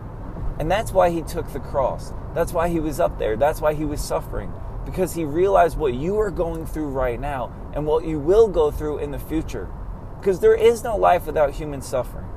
And 0.60 0.70
that's 0.70 0.92
why 0.92 1.10
He 1.10 1.22
took 1.22 1.52
the 1.52 1.60
cross. 1.60 2.14
That's 2.36 2.54
why 2.54 2.68
He 2.68 2.80
was 2.80 3.00
up 3.00 3.18
there. 3.18 3.38
That's 3.38 3.62
why 3.62 3.74
He 3.74 3.86
was 3.86 4.02
suffering. 4.02 4.54
Because 4.86 5.14
He 5.14 5.24
realized 5.24 5.78
what 5.78 5.94
you 5.94 6.20
are 6.20 6.32
going 6.32 6.66
through 6.66 6.90
right 6.90 7.20
now 7.20 7.52
and 7.74 7.86
what 7.86 8.06
you 8.06 8.20
will 8.20 8.48
go 8.48 8.70
through 8.70 9.00
in 9.00 9.12
the 9.12 9.20
future. 9.20 9.70
Because 10.20 10.42
there 10.42 10.56
is 10.56 10.84
no 10.84 10.98
life 10.98 11.26
without 11.26 11.52
human 11.52 11.82
suffering. 11.82 12.28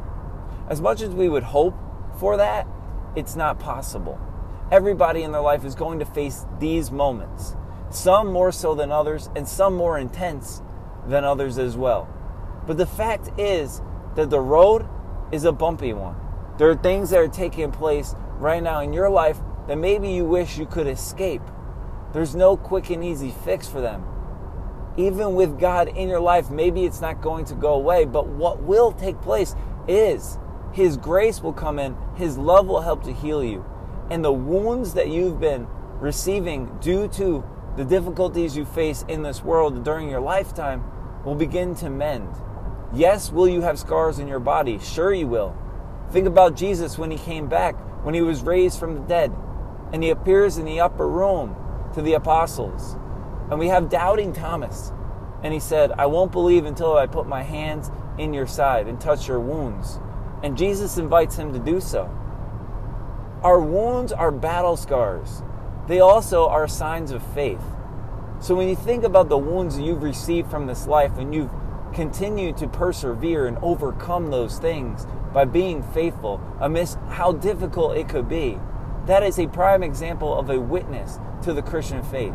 As 0.68 0.80
much 0.80 1.02
as 1.02 1.10
we 1.10 1.28
would 1.28 1.42
hope 1.42 1.74
for 2.18 2.36
that, 2.36 2.66
it's 3.16 3.34
not 3.34 3.58
possible. 3.58 4.20
Everybody 4.70 5.22
in 5.22 5.32
their 5.32 5.40
life 5.40 5.64
is 5.64 5.74
going 5.74 5.98
to 5.98 6.04
face 6.06 6.46
these 6.58 6.90
moments, 6.90 7.56
some 7.90 8.32
more 8.32 8.52
so 8.52 8.74
than 8.74 8.90
others, 8.90 9.28
and 9.36 9.46
some 9.46 9.74
more 9.74 9.98
intense 9.98 10.62
than 11.06 11.24
others 11.24 11.58
as 11.58 11.76
well. 11.76 12.08
But 12.66 12.78
the 12.78 12.86
fact 12.86 13.38
is 13.38 13.82
that 14.14 14.30
the 14.30 14.40
road 14.40 14.86
is 15.30 15.44
a 15.44 15.52
bumpy 15.52 15.92
one. 15.92 16.16
There 16.58 16.70
are 16.70 16.76
things 16.76 17.10
that 17.10 17.18
are 17.18 17.28
taking 17.28 17.72
place 17.72 18.14
right 18.38 18.62
now 18.62 18.80
in 18.80 18.92
your 18.92 19.08
life 19.08 19.38
that 19.68 19.76
maybe 19.76 20.10
you 20.10 20.24
wish 20.24 20.58
you 20.58 20.66
could 20.66 20.86
escape. 20.86 21.42
There's 22.12 22.34
no 22.34 22.56
quick 22.56 22.90
and 22.90 23.02
easy 23.02 23.30
fix 23.44 23.68
for 23.68 23.80
them. 23.80 24.04
Even 24.96 25.34
with 25.34 25.58
God 25.58 25.88
in 25.88 26.08
your 26.08 26.20
life, 26.20 26.50
maybe 26.50 26.84
it's 26.84 27.00
not 27.00 27.22
going 27.22 27.46
to 27.46 27.54
go 27.54 27.74
away, 27.74 28.04
but 28.04 28.26
what 28.26 28.62
will 28.62 28.92
take 28.92 29.20
place 29.22 29.54
is 29.88 30.38
his 30.72 30.96
grace 30.96 31.42
will 31.42 31.52
come 31.52 31.78
in, 31.78 31.96
His 32.16 32.38
love 32.38 32.66
will 32.66 32.80
help 32.80 33.04
to 33.04 33.12
heal 33.12 33.44
you. 33.44 33.64
And 34.10 34.24
the 34.24 34.32
wounds 34.32 34.94
that 34.94 35.08
you've 35.08 35.38
been 35.38 35.66
receiving 36.00 36.78
due 36.80 37.08
to 37.08 37.44
the 37.76 37.84
difficulties 37.84 38.56
you 38.56 38.64
face 38.64 39.04
in 39.06 39.22
this 39.22 39.42
world 39.42 39.84
during 39.84 40.08
your 40.08 40.20
lifetime 40.20 40.82
will 41.24 41.34
begin 41.34 41.74
to 41.76 41.90
mend. 41.90 42.28
Yes, 42.92 43.30
will 43.30 43.48
you 43.48 43.60
have 43.60 43.78
scars 43.78 44.18
in 44.18 44.28
your 44.28 44.40
body? 44.40 44.78
Sure, 44.78 45.12
you 45.12 45.26
will. 45.26 45.56
Think 46.12 46.26
about 46.26 46.54
Jesus 46.56 46.98
when 46.98 47.10
he 47.10 47.16
came 47.16 47.48
back, 47.48 47.74
when 48.04 48.14
he 48.14 48.20
was 48.20 48.42
raised 48.42 48.78
from 48.78 48.94
the 48.94 49.00
dead, 49.00 49.32
and 49.92 50.02
he 50.02 50.10
appears 50.10 50.58
in 50.58 50.66
the 50.66 50.80
upper 50.80 51.08
room 51.08 51.56
to 51.94 52.02
the 52.02 52.12
apostles. 52.12 52.96
And 53.50 53.58
we 53.58 53.68
have 53.68 53.88
doubting 53.88 54.34
Thomas. 54.34 54.92
And 55.42 55.52
he 55.54 55.60
said, 55.60 55.90
I 55.92 56.06
won't 56.06 56.30
believe 56.30 56.66
until 56.66 56.96
I 56.96 57.06
put 57.06 57.26
my 57.26 57.42
hands 57.42 57.90
in 58.18 58.34
your 58.34 58.46
side 58.46 58.88
and 58.88 59.00
touch 59.00 59.26
your 59.26 59.40
wounds. 59.40 59.98
And 60.42 60.56
Jesus 60.56 60.98
invites 60.98 61.36
him 61.36 61.52
to 61.52 61.58
do 61.58 61.80
so. 61.80 62.10
Our 63.42 63.60
wounds 63.60 64.12
are 64.12 64.30
battle 64.30 64.76
scars, 64.76 65.42
they 65.88 66.00
also 66.00 66.46
are 66.46 66.68
signs 66.68 67.10
of 67.10 67.22
faith. 67.34 67.62
So 68.38 68.54
when 68.54 68.68
you 68.68 68.76
think 68.76 69.04
about 69.04 69.28
the 69.28 69.38
wounds 69.38 69.78
you've 69.78 70.02
received 70.02 70.50
from 70.50 70.66
this 70.66 70.86
life 70.86 71.16
and 71.18 71.34
you've 71.34 71.50
continued 71.92 72.56
to 72.58 72.68
persevere 72.68 73.46
and 73.46 73.58
overcome 73.58 74.30
those 74.30 74.58
things 74.58 75.06
by 75.32 75.44
being 75.44 75.82
faithful 75.82 76.40
amidst 76.60 76.98
how 77.08 77.32
difficult 77.32 77.96
it 77.96 78.08
could 78.08 78.28
be, 78.28 78.58
that 79.06 79.22
is 79.22 79.38
a 79.38 79.46
prime 79.48 79.82
example 79.82 80.38
of 80.38 80.50
a 80.50 80.60
witness 80.60 81.18
to 81.42 81.52
the 81.52 81.62
Christian 81.62 82.02
faith. 82.02 82.34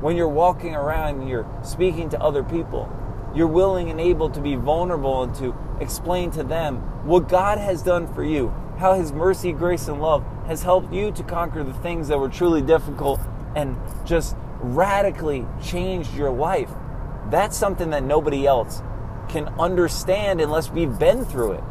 When 0.00 0.16
you're 0.16 0.28
walking 0.28 0.74
around 0.74 1.20
and 1.20 1.28
you're 1.28 1.48
speaking 1.62 2.08
to 2.10 2.20
other 2.20 2.42
people, 2.42 2.90
you're 3.34 3.46
willing 3.46 3.90
and 3.90 4.00
able 4.00 4.30
to 4.30 4.40
be 4.40 4.54
vulnerable 4.54 5.22
and 5.22 5.34
to 5.36 5.54
explain 5.80 6.30
to 6.32 6.42
them 6.42 6.76
what 7.06 7.28
God 7.28 7.58
has 7.58 7.82
done 7.82 8.12
for 8.14 8.24
you, 8.24 8.54
how 8.78 8.94
His 8.94 9.12
mercy, 9.12 9.52
grace, 9.52 9.88
and 9.88 10.00
love 10.00 10.24
has 10.46 10.62
helped 10.62 10.92
you 10.92 11.10
to 11.12 11.22
conquer 11.22 11.62
the 11.62 11.74
things 11.74 12.08
that 12.08 12.18
were 12.18 12.28
truly 12.28 12.62
difficult 12.62 13.20
and 13.54 13.76
just 14.04 14.36
radically 14.60 15.46
changed 15.62 16.14
your 16.14 16.30
life. 16.30 16.70
That's 17.30 17.56
something 17.56 17.90
that 17.90 18.02
nobody 18.02 18.46
else 18.46 18.82
can 19.28 19.48
understand 19.58 20.40
unless 20.40 20.70
we've 20.70 20.98
been 20.98 21.24
through 21.24 21.52
it. 21.52 21.64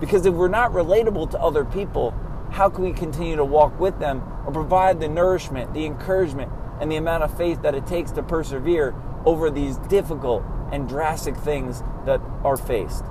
Because 0.00 0.26
if 0.26 0.34
we're 0.34 0.48
not 0.48 0.72
relatable 0.72 1.30
to 1.30 1.40
other 1.40 1.64
people, 1.64 2.14
how 2.50 2.68
can 2.68 2.84
we 2.84 2.92
continue 2.92 3.36
to 3.36 3.44
walk 3.44 3.78
with 3.78 3.98
them 3.98 4.22
or 4.46 4.52
provide 4.52 5.00
the 5.00 5.08
nourishment, 5.08 5.74
the 5.74 5.84
encouragement, 5.84 6.50
and 6.80 6.90
the 6.90 6.96
amount 6.96 7.22
of 7.22 7.36
faith 7.36 7.62
that 7.62 7.74
it 7.74 7.86
takes 7.86 8.10
to 8.12 8.22
persevere 8.22 8.94
over 9.24 9.50
these 9.50 9.76
difficult 9.88 10.42
and 10.72 10.88
drastic 10.88 11.36
things 11.36 11.82
that 12.04 12.20
are 12.44 12.56
faced? 12.56 13.04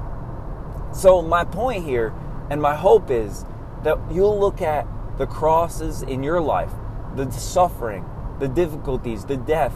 So, 0.94 1.22
my 1.22 1.44
point 1.44 1.84
here 1.84 2.13
and 2.50 2.62
my 2.62 2.75
hope 2.75 3.12
is 3.12 3.46
that 3.84 4.00
you'll 4.12 4.39
look 4.39 4.62
at 4.62 4.88
the 5.18 5.27
crosses 5.27 6.01
in 6.01 6.24
your 6.24 6.42
life, 6.42 6.72
the 7.15 7.30
suffering, 7.32 8.06
the 8.39 8.48
difficulties, 8.48 9.25
the 9.25 9.38
death, 9.38 9.75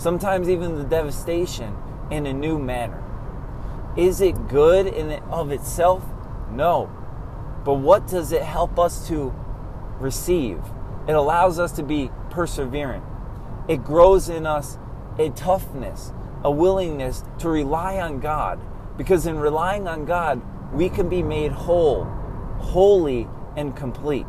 sometimes 0.00 0.48
even 0.48 0.76
the 0.76 0.84
devastation 0.84 1.76
in 2.10 2.24
a 2.24 2.32
new 2.32 2.58
manner. 2.58 3.04
Is 3.98 4.22
it 4.22 4.48
good 4.48 4.86
in 4.86 5.10
of 5.24 5.50
itself? 5.50 6.02
No. 6.50 6.90
But 7.66 7.74
what 7.74 8.06
does 8.06 8.32
it 8.32 8.42
help 8.42 8.78
us 8.78 9.06
to 9.08 9.34
receive? 9.98 10.58
It 11.06 11.12
allows 11.12 11.58
us 11.58 11.72
to 11.72 11.82
be 11.82 12.10
perseverant. 12.30 13.04
It 13.68 13.84
grows 13.84 14.30
in 14.30 14.46
us 14.46 14.78
a 15.18 15.28
toughness, 15.30 16.12
a 16.42 16.50
willingness 16.50 17.22
to 17.40 17.50
rely 17.50 18.00
on 18.00 18.20
God 18.20 18.58
because 18.96 19.26
in 19.26 19.38
relying 19.38 19.86
on 19.86 20.06
God, 20.06 20.40
we 20.72 20.88
can 20.88 21.10
be 21.10 21.22
made 21.22 21.52
whole, 21.52 22.04
holy, 22.58 23.28
and 23.54 23.76
complete. 23.76 24.26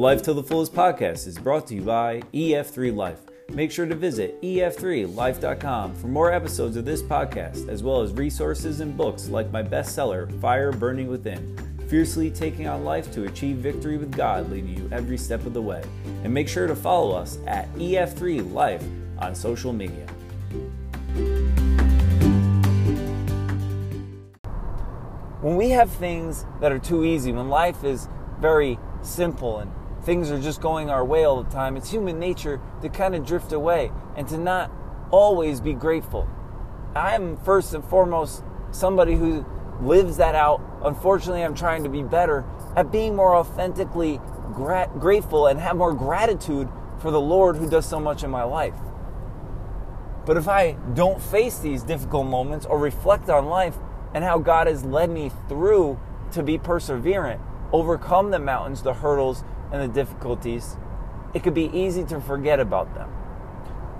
Life 0.00 0.22
to 0.22 0.32
the 0.32 0.42
Fullest 0.42 0.72
podcast 0.72 1.26
is 1.26 1.36
brought 1.36 1.66
to 1.66 1.74
you 1.74 1.82
by 1.82 2.22
EF3 2.32 2.96
Life. 2.96 3.18
Make 3.50 3.70
sure 3.70 3.84
to 3.84 3.94
visit 3.94 4.40
ef3life.com 4.40 5.94
for 5.96 6.06
more 6.06 6.32
episodes 6.32 6.78
of 6.78 6.86
this 6.86 7.02
podcast, 7.02 7.68
as 7.68 7.82
well 7.82 8.00
as 8.00 8.14
resources 8.14 8.80
and 8.80 8.96
books 8.96 9.28
like 9.28 9.52
my 9.52 9.62
bestseller, 9.62 10.40
Fire 10.40 10.72
Burning 10.72 11.08
Within 11.08 11.54
fiercely 11.86 12.30
taking 12.30 12.66
on 12.66 12.82
life 12.82 13.12
to 13.12 13.24
achieve 13.24 13.56
victory 13.56 13.98
with 13.98 14.16
God, 14.16 14.50
leading 14.50 14.74
you 14.74 14.88
every 14.90 15.18
step 15.18 15.44
of 15.44 15.52
the 15.52 15.60
way. 15.60 15.82
And 16.24 16.32
make 16.32 16.48
sure 16.48 16.66
to 16.66 16.74
follow 16.74 17.14
us 17.14 17.36
at 17.46 17.70
EF3 17.74 18.54
Life 18.54 18.82
on 19.18 19.34
social 19.34 19.74
media. 19.74 20.06
When 25.42 25.56
we 25.56 25.68
have 25.68 25.90
things 25.90 26.46
that 26.62 26.72
are 26.72 26.78
too 26.78 27.04
easy, 27.04 27.32
when 27.32 27.50
life 27.50 27.84
is 27.84 28.08
very 28.40 28.78
simple 29.02 29.58
and 29.58 29.70
things 30.02 30.30
are 30.30 30.40
just 30.40 30.60
going 30.60 30.90
our 30.90 31.04
way 31.04 31.24
all 31.24 31.42
the 31.42 31.50
time, 31.50 31.76
it's 31.76 31.90
human 31.90 32.18
nature 32.18 32.60
to 32.82 32.88
kind 32.88 33.14
of 33.14 33.24
drift 33.24 33.52
away 33.52 33.92
and 34.16 34.28
to 34.28 34.38
not 34.38 34.70
always 35.10 35.60
be 35.60 35.72
grateful. 35.72 36.28
I'm 36.94 37.36
first 37.36 37.74
and 37.74 37.84
foremost 37.84 38.42
somebody 38.70 39.14
who 39.14 39.44
lives 39.80 40.16
that 40.16 40.34
out. 40.34 40.60
Unfortunately, 40.82 41.42
I'm 41.42 41.54
trying 41.54 41.84
to 41.84 41.88
be 41.88 42.02
better 42.02 42.44
at 42.76 42.90
being 42.90 43.16
more 43.16 43.34
authentically 43.36 44.20
gra- 44.54 44.90
grateful 44.98 45.46
and 45.46 45.60
have 45.60 45.76
more 45.76 45.92
gratitude 45.92 46.68
for 47.00 47.10
the 47.10 47.20
Lord 47.20 47.56
who 47.56 47.68
does 47.68 47.86
so 47.86 47.98
much 47.98 48.22
in 48.22 48.30
my 48.30 48.42
life. 48.42 48.74
But 50.26 50.36
if 50.36 50.48
I 50.48 50.72
don't 50.94 51.20
face 51.20 51.58
these 51.58 51.82
difficult 51.82 52.26
moments 52.26 52.66
or 52.66 52.78
reflect 52.78 53.30
on 53.30 53.46
life 53.46 53.76
and 54.14 54.22
how 54.22 54.38
God 54.38 54.66
has 54.66 54.84
led 54.84 55.10
me 55.10 55.30
through 55.48 55.98
to 56.32 56.42
be 56.42 56.58
perseverant, 56.58 57.40
overcome 57.72 58.30
the 58.30 58.38
mountains, 58.38 58.82
the 58.82 58.94
hurdles, 58.94 59.44
and 59.72 59.82
the 59.82 59.88
difficulties, 59.88 60.76
it 61.34 61.42
could 61.42 61.54
be 61.54 61.70
easy 61.72 62.04
to 62.04 62.20
forget 62.20 62.60
about 62.60 62.94
them. 62.94 63.10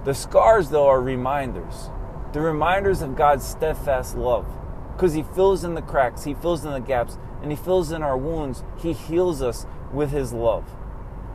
The 0.05 0.15
scars, 0.15 0.71
though, 0.71 0.89
are 0.89 1.01
reminders. 1.01 1.91
The 2.33 2.41
reminders 2.41 3.03
of 3.03 3.17
God's 3.17 3.47
steadfast 3.47 4.17
love. 4.17 4.47
Because 4.95 5.13
He 5.13 5.23
fills 5.23 5.65
in 5.65 5.75
the 5.75 5.83
cracks, 5.83 6.25
He 6.25 6.35
fills 6.35 6.65
in 6.65 6.73
the 6.73 6.81
gaps, 6.81 7.19
and 7.43 7.51
He 7.51 7.57
fills 7.57 7.93
in 7.93 8.03
our 8.03 8.17
wounds. 8.17 8.65
He 8.79 8.93
heals 8.93 9.43
us 9.43 9.67
with 9.93 10.11
His 10.11 10.33
love. 10.33 10.65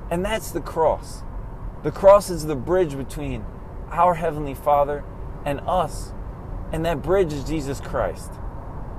And 0.09 0.23
that's 0.23 0.51
the 0.51 0.61
cross. 0.61 1.23
The 1.83 1.91
cross 1.91 2.29
is 2.29 2.45
the 2.45 2.55
bridge 2.55 2.97
between 2.97 3.45
our 3.91 4.15
Heavenly 4.15 4.53
Father 4.53 5.03
and 5.45 5.61
us. 5.61 6.11
And 6.71 6.85
that 6.85 7.01
bridge 7.01 7.31
is 7.31 7.43
Jesus 7.43 7.79
Christ. 7.79 8.31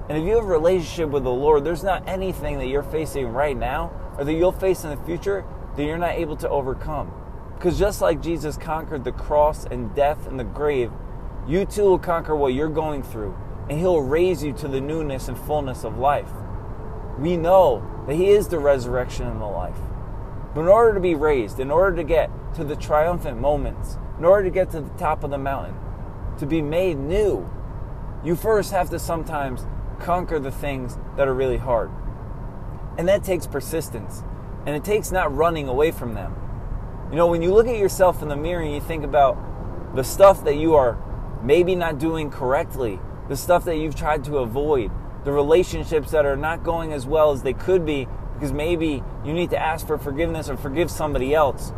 And 0.09 0.17
if 0.17 0.25
you 0.25 0.37
have 0.37 0.45
a 0.45 0.49
relationship 0.49 1.11
with 1.11 1.25
the 1.25 1.31
Lord, 1.31 1.65
there's 1.65 1.83
not 1.83 2.09
anything 2.09 2.59
that 2.59 2.67
you're 2.67 2.85
facing 2.85 3.27
right 3.29 3.57
now 3.57 3.91
or 4.19 4.25
that 4.25 4.35
you'll 4.35 4.53
face 4.53 4.85
in 4.85 4.91
the 4.91 5.05
future 5.05 5.45
that 5.77 5.85
you're 5.85 5.99
not 5.99 6.13
able 6.13 6.37
to 6.37 6.49
overcome. 6.49 7.13
Because 7.55 7.79
just 7.79 8.01
like 8.01 8.23
Jesus 8.23 8.57
conquered 8.57 9.05
the 9.05 9.13
cross 9.13 9.65
and 9.65 9.95
death 9.95 10.27
and 10.27 10.39
the 10.39 10.45
grave, 10.45 10.91
you 11.47 11.65
too 11.65 11.85
will 11.85 11.99
conquer 11.99 12.35
what 12.35 12.55
you're 12.55 12.69
going 12.69 13.03
through, 13.03 13.37
and 13.71 13.79
He'll 13.79 14.01
raise 14.01 14.43
you 14.43 14.53
to 14.55 14.69
the 14.69 14.81
newness 14.81 15.29
and 15.29 15.39
fullness 15.39 15.85
of 15.85 15.99
life. 15.99 16.31
We 17.19 17.37
know 17.37 18.05
that 18.07 18.17
He 18.17 18.29
is 18.29 18.49
the 18.49 18.59
resurrection 18.59 19.27
and 19.27 19.41
the 19.41 19.47
life. 19.47 19.79
But 20.55 20.63
in 20.63 20.69
order 20.69 20.95
to 20.95 21.01
be 21.01 21.15
raised, 21.15 21.61
in 21.61 21.71
order 21.71 21.97
to 21.97 22.05
get 22.05 22.31
to 22.55 22.65
the 22.65 22.77
triumphant 22.77 23.41
moments, 23.41 23.97
in 24.19 24.25
order 24.25 24.45
to 24.45 24.51
get 24.51 24.71
to 24.73 24.81
the 24.81 24.99
top 24.99 25.23
of 25.23 25.31
the 25.31 25.39
mountain, 25.39 25.77
to 26.39 26.47
be 26.47 26.63
made 26.63 26.99
new, 26.99 27.49
you 28.25 28.37
first 28.37 28.73
have 28.73 28.91
to 28.91 28.99
sometimes 28.99 29.67
conquer 30.01 30.39
the 30.39 30.51
things 30.51 30.99
that 31.17 31.29
are 31.29 31.35
really 31.35 31.59
hard. 31.59 31.91
And 32.99 33.09
that 33.09 33.25
takes 33.25 33.47
persistence. 33.47 34.23
And 34.67 34.75
it 34.75 34.85
takes 34.85 35.13
not 35.13 35.35
running 35.35 35.69
away 35.69 35.91
from 35.91 36.15
them. 36.15 36.35
You 37.11 37.17
know, 37.17 37.27
when 37.29 37.43
you 37.43 37.53
look 37.53 37.69
at 37.69 37.79
yourself 37.79 38.23
in 38.23 38.29
the 38.29 38.37
mirror 38.37 38.63
and 38.63 38.75
you 38.75 38.81
think 38.81 39.05
about 39.05 39.95
the 39.95 40.03
stuff 40.03 40.45
that 40.45 40.57
you 40.57 40.75
are 40.75 40.99
maybe 41.43 41.75
not 41.75 41.99
doing 41.99 42.31
correctly, 42.31 42.99
the 43.29 43.37
stuff 43.37 43.65
that 43.65 43.77
you've 43.77 43.95
tried 43.95 44.25
to 44.25 44.39
avoid, 44.39 44.91
the 45.25 45.33
relationships 45.33 46.11
that 46.11 46.27
are 46.27 46.37
not 46.37 46.65
going 46.65 46.93
as 46.93 47.07
well 47.07 47.33
as 47.33 47.43
they 47.43 47.53
could 47.53 47.87
be 47.87 48.09
because 48.35 48.53
maybe 48.53 49.03
you 49.25 49.33
need 49.33 49.51
to 49.51 49.59
ask 49.59 49.87
for 49.87 49.99
forgiveness 49.99 50.49
or 50.49 50.57
forgive 50.57 50.91
somebody 50.91 51.35
else. 51.35 51.73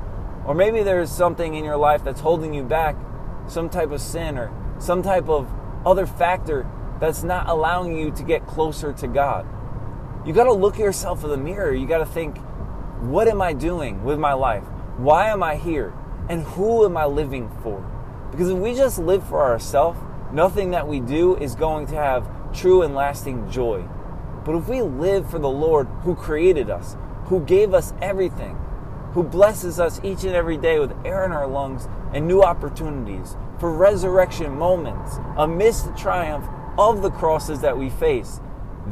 Or 0.47 0.55
maybe 0.55 0.83
there's 0.83 1.11
something 1.11 1.55
in 1.55 1.65
your 1.65 1.77
life 1.77 2.03
that's 2.05 2.21
holding 2.21 2.55
you 2.55 2.63
back, 2.63 2.97
some 3.47 3.69
type 3.69 3.91
of 3.91 4.01
sin 4.01 4.39
or 4.39 4.51
some 4.79 5.03
type 5.03 5.29
of 5.29 5.49
other 5.85 6.07
factor 6.07 6.67
that's 7.01 7.23
not 7.23 7.49
allowing 7.49 7.97
you 7.97 8.11
to 8.11 8.23
get 8.23 8.47
closer 8.47 8.93
to 8.93 9.07
God. 9.07 9.47
You 10.29 10.35
got 10.35 10.45
to 10.45 10.53
look 10.53 10.75
at 10.75 10.81
yourself 10.81 11.25
in 11.25 11.31
the 11.31 11.39
mirror. 11.39 11.75
You 11.75 11.87
got 11.87 11.99
to 11.99 12.05
think, 12.05 12.37
what 13.01 13.29
am 13.29 13.41
I 13.41 13.55
doing 13.55 14.05
with 14.05 14.19
my 14.19 14.35
life? 14.35 14.63
Why 14.99 15.31
am 15.31 15.43
I 15.43 15.57
here? 15.57 15.95
And 16.29 16.43
who 16.43 16.85
am 16.85 16.99
I 16.99 17.07
living 17.07 17.49
for? 17.63 17.81
Because 18.31 18.51
if 18.51 18.59
we 18.59 18.75
just 18.75 18.99
live 18.99 19.27
for 19.27 19.41
ourselves, 19.41 19.99
nothing 20.31 20.73
that 20.73 20.87
we 20.87 21.01
do 21.01 21.35
is 21.37 21.55
going 21.55 21.87
to 21.87 21.95
have 21.95 22.29
true 22.53 22.83
and 22.83 22.95
lasting 22.95 23.51
joy. 23.51 23.89
But 24.45 24.55
if 24.57 24.69
we 24.69 24.83
live 24.83 25.31
for 25.31 25.39
the 25.39 25.49
Lord 25.49 25.89
who 26.03 26.15
created 26.15 26.69
us, 26.69 26.99
who 27.29 27.41
gave 27.41 27.73
us 27.73 27.95
everything, 28.03 28.59
who 29.15 29.23
blesses 29.23 29.81
us 29.81 29.99
each 30.05 30.25
and 30.25 30.35
every 30.35 30.59
day 30.59 30.79
with 30.79 30.93
air 31.07 31.25
in 31.25 31.33
our 31.33 31.47
lungs 31.47 31.89
and 32.13 32.29
new 32.29 32.43
opportunities 32.43 33.35
for 33.59 33.73
resurrection 33.73 34.59
moments 34.59 35.17
amidst 35.39 35.87
the 35.87 35.95
triumph 35.95 36.45
of 36.77 37.01
the 37.01 37.11
crosses 37.11 37.63
that 37.63 37.79
we 37.79 37.89
face, 37.89 38.43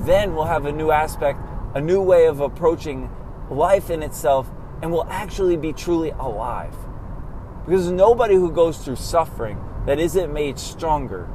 then 0.05 0.35
we'll 0.35 0.45
have 0.45 0.67
a 0.67 0.73
new 0.73 0.91
aspect, 0.91 1.41
a 1.75 1.81
new 1.81 2.01
way 2.01 2.27
of 2.27 2.41
approaching 2.41 3.11
life 3.51 3.91
in 3.91 4.03
itself, 4.03 4.51
and 4.83 4.91
we'll 4.91 5.09
actually 5.09 5.57
be 5.57 5.73
truly 5.73 6.11
alive. 6.11 6.75
Because 7.65 7.91
nobody 7.91 8.35
who 8.35 8.51
goes 8.51 8.79
through 8.79 8.97
suffering 8.97 9.63
that 9.87 9.99
isn't 9.99 10.33
made 10.33 10.59
stronger, 10.59 11.29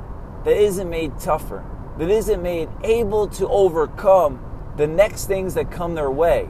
that 0.45 0.55
isn't 0.55 0.89
made 0.89 1.19
tougher, 1.19 1.65
that 1.97 2.09
isn't 2.09 2.41
made 2.41 2.69
able 2.83 3.27
to 3.27 3.47
overcome 3.47 4.43
the 4.77 4.87
next 4.87 5.25
things 5.25 5.53
that 5.55 5.71
come 5.71 5.95
their 5.95 6.11
way. 6.11 6.50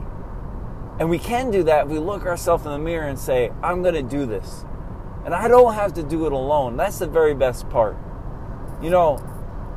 And 0.98 1.10
we 1.10 1.18
can 1.18 1.50
do 1.50 1.62
that 1.64 1.86
if 1.86 1.90
we 1.90 1.98
look 1.98 2.24
ourselves 2.24 2.64
in 2.64 2.72
the 2.72 2.78
mirror 2.78 3.08
and 3.08 3.18
say, 3.18 3.50
I'm 3.62 3.82
going 3.82 3.94
to 3.94 4.02
do 4.02 4.26
this. 4.26 4.64
And 5.24 5.34
I 5.34 5.48
don't 5.48 5.74
have 5.74 5.94
to 5.94 6.02
do 6.02 6.26
it 6.26 6.32
alone. 6.32 6.76
That's 6.76 6.98
the 6.98 7.06
very 7.06 7.34
best 7.34 7.68
part. 7.70 7.96
You 8.80 8.90
know, 8.90 9.18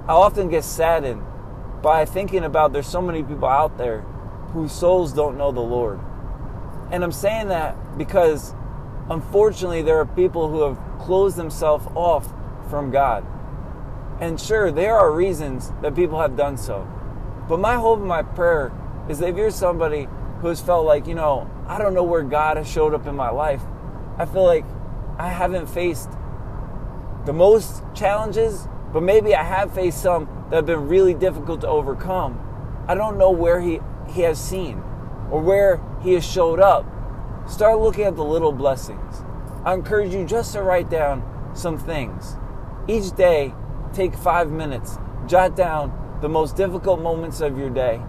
I 0.07 0.13
often 0.13 0.49
get 0.49 0.63
saddened 0.63 1.23
by 1.85 2.03
thinking 2.03 2.43
about 2.43 2.73
there's 2.73 2.87
so 2.87 2.99
many 2.99 3.21
people 3.21 3.47
out 3.47 3.77
there 3.77 3.99
whose 4.53 4.71
souls 4.71 5.13
don't 5.13 5.37
know 5.37 5.51
the 5.51 5.61
Lord. 5.61 5.99
And 6.89 7.03
I'm 7.03 7.11
saying 7.11 7.49
that 7.49 7.95
because 7.95 8.55
unfortunately 9.07 9.83
there 9.83 9.99
are 9.99 10.05
people 10.07 10.49
who 10.49 10.63
have 10.63 10.79
closed 10.99 11.37
themselves 11.37 11.85
off 11.93 12.27
from 12.71 12.89
God. 12.89 13.23
And 14.19 14.41
sure, 14.41 14.71
there 14.71 14.95
are 14.95 15.11
reasons 15.11 15.71
that 15.83 15.93
people 15.93 16.19
have 16.19 16.35
done 16.35 16.57
so. 16.57 16.87
But 17.47 17.59
my 17.59 17.75
hope 17.75 17.99
and 17.99 18.07
my 18.07 18.23
prayer 18.23 18.71
is 19.07 19.19
that 19.19 19.29
if 19.29 19.35
you're 19.35 19.51
somebody 19.51 20.07
who 20.41 20.47
has 20.47 20.59
felt 20.59 20.87
like, 20.87 21.05
you 21.05 21.13
know, 21.13 21.47
I 21.67 21.77
don't 21.77 21.93
know 21.93 22.01
where 22.01 22.23
God 22.23 22.57
has 22.57 22.67
showed 22.67 22.95
up 22.95 23.05
in 23.05 23.15
my 23.15 23.29
life, 23.29 23.61
I 24.17 24.25
feel 24.25 24.43
like 24.43 24.65
I 25.19 25.29
haven't 25.29 25.67
faced 25.67 26.09
the 27.25 27.33
most 27.33 27.83
challenges, 27.93 28.67
but 28.91 29.03
maybe 29.03 29.35
I 29.35 29.43
have 29.43 29.71
faced 29.71 30.01
some 30.01 30.34
that 30.49 30.57
have 30.57 30.65
been 30.65 30.87
really 30.87 31.13
difficult 31.13 31.61
to 31.61 31.67
overcome. 31.67 32.39
I 32.87 32.95
don't 32.95 33.17
know 33.17 33.31
where 33.31 33.61
He, 33.61 33.79
he 34.09 34.21
has 34.21 34.39
seen 34.39 34.83
or 35.31 35.41
where 35.41 35.81
He 36.01 36.13
has 36.13 36.25
showed 36.25 36.59
up. 36.59 36.85
Start 37.47 37.79
looking 37.79 38.05
at 38.05 38.15
the 38.15 38.23
little 38.23 38.51
blessings. 38.51 39.23
I 39.63 39.73
encourage 39.73 40.13
you 40.13 40.25
just 40.25 40.53
to 40.53 40.61
write 40.61 40.89
down 40.89 41.23
some 41.55 41.77
things. 41.77 42.37
Each 42.87 43.15
day, 43.15 43.53
take 43.93 44.15
five 44.15 44.51
minutes, 44.51 44.97
jot 45.27 45.55
down 45.55 46.17
the 46.21 46.29
most 46.29 46.55
difficult 46.55 47.01
moments 47.01 47.41
of 47.41 47.57
your 47.57 47.69
day, 47.69 48.01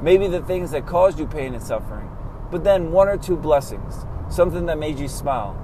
maybe 0.00 0.26
the 0.26 0.42
things 0.42 0.70
that 0.72 0.86
caused 0.86 1.18
you 1.18 1.26
pain 1.26 1.54
and 1.54 1.62
suffering, 1.62 2.10
but 2.50 2.64
then 2.64 2.92
one 2.92 3.08
or 3.08 3.16
two 3.16 3.36
blessings, 3.36 4.04
something 4.28 4.66
that 4.66 4.78
made 4.78 4.98
you 4.98 5.08
smile, 5.08 5.56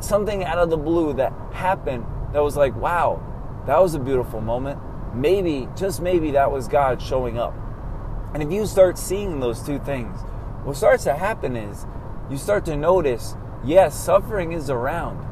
something 0.00 0.44
out 0.44 0.58
of 0.58 0.70
the 0.70 0.76
blue 0.76 1.12
that 1.14 1.32
happened 1.52 2.04
that 2.32 2.42
was 2.42 2.56
like, 2.56 2.74
wow, 2.76 3.22
that 3.66 3.80
was 3.80 3.94
a 3.94 3.98
beautiful 3.98 4.40
moment. 4.40 4.78
Maybe, 5.14 5.68
just 5.76 6.00
maybe, 6.00 6.32
that 6.32 6.50
was 6.50 6.68
God 6.68 7.00
showing 7.00 7.38
up. 7.38 7.54
And 8.34 8.42
if 8.42 8.50
you 8.50 8.66
start 8.66 8.98
seeing 8.98 9.40
those 9.40 9.62
two 9.62 9.78
things, 9.78 10.20
what 10.64 10.76
starts 10.76 11.04
to 11.04 11.14
happen 11.14 11.56
is 11.56 11.86
you 12.30 12.36
start 12.36 12.64
to 12.64 12.76
notice 12.76 13.36
yes, 13.64 13.94
suffering 13.98 14.52
is 14.52 14.70
around, 14.70 15.24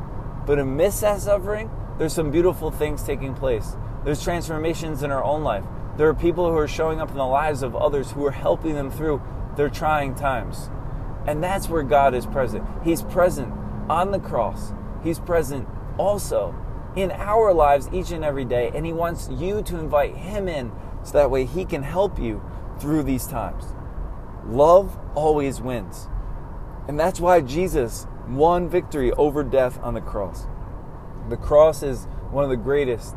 but 0.46 0.58
amidst 0.58 1.00
that 1.00 1.20
suffering, 1.20 1.70
there's 1.98 2.12
some 2.12 2.30
beautiful 2.30 2.70
things 2.70 3.02
taking 3.02 3.34
place. 3.34 3.76
There's 4.04 4.22
transformations 4.22 5.02
in 5.02 5.10
our 5.10 5.22
own 5.22 5.42
life. 5.42 5.64
There 5.96 6.08
are 6.08 6.14
people 6.14 6.50
who 6.50 6.56
are 6.56 6.68
showing 6.68 7.00
up 7.00 7.10
in 7.10 7.16
the 7.16 7.26
lives 7.26 7.62
of 7.62 7.76
others 7.76 8.12
who 8.12 8.24
are 8.24 8.32
helping 8.32 8.74
them 8.74 8.90
through 8.90 9.20
their 9.56 9.68
trying 9.68 10.14
times. 10.14 10.70
And 11.26 11.42
that's 11.42 11.68
where 11.68 11.82
God 11.82 12.14
is 12.14 12.26
present. 12.26 12.64
He's 12.82 13.02
present 13.02 13.52
on 13.88 14.10
the 14.10 14.18
cross, 14.18 14.72
He's 15.02 15.18
present 15.18 15.68
also 15.98 16.54
in 16.96 17.10
our 17.12 17.52
lives 17.52 17.88
each 17.92 18.10
and 18.10 18.24
every 18.24 18.44
day. 18.44 18.70
And 18.74 18.84
He 18.86 18.92
wants 18.92 19.28
you 19.30 19.62
to 19.62 19.78
invite 19.78 20.16
Him 20.16 20.48
in 20.48 20.72
so 21.04 21.12
that 21.12 21.30
way 21.30 21.44
He 21.44 21.64
can 21.64 21.82
help 21.82 22.18
you 22.18 22.42
through 22.78 23.02
these 23.04 23.26
times. 23.26 23.64
Love 24.46 24.98
always 25.14 25.60
wins. 25.60 26.08
And 26.88 26.98
that's 26.98 27.20
why 27.20 27.40
Jesus 27.40 28.06
won 28.28 28.68
victory 28.68 29.12
over 29.12 29.42
death 29.42 29.78
on 29.82 29.94
the 29.94 30.00
cross. 30.00 30.46
The 31.28 31.36
cross 31.36 31.82
is 31.82 32.04
one 32.30 32.44
of 32.44 32.50
the 32.50 32.56
greatest, 32.56 33.14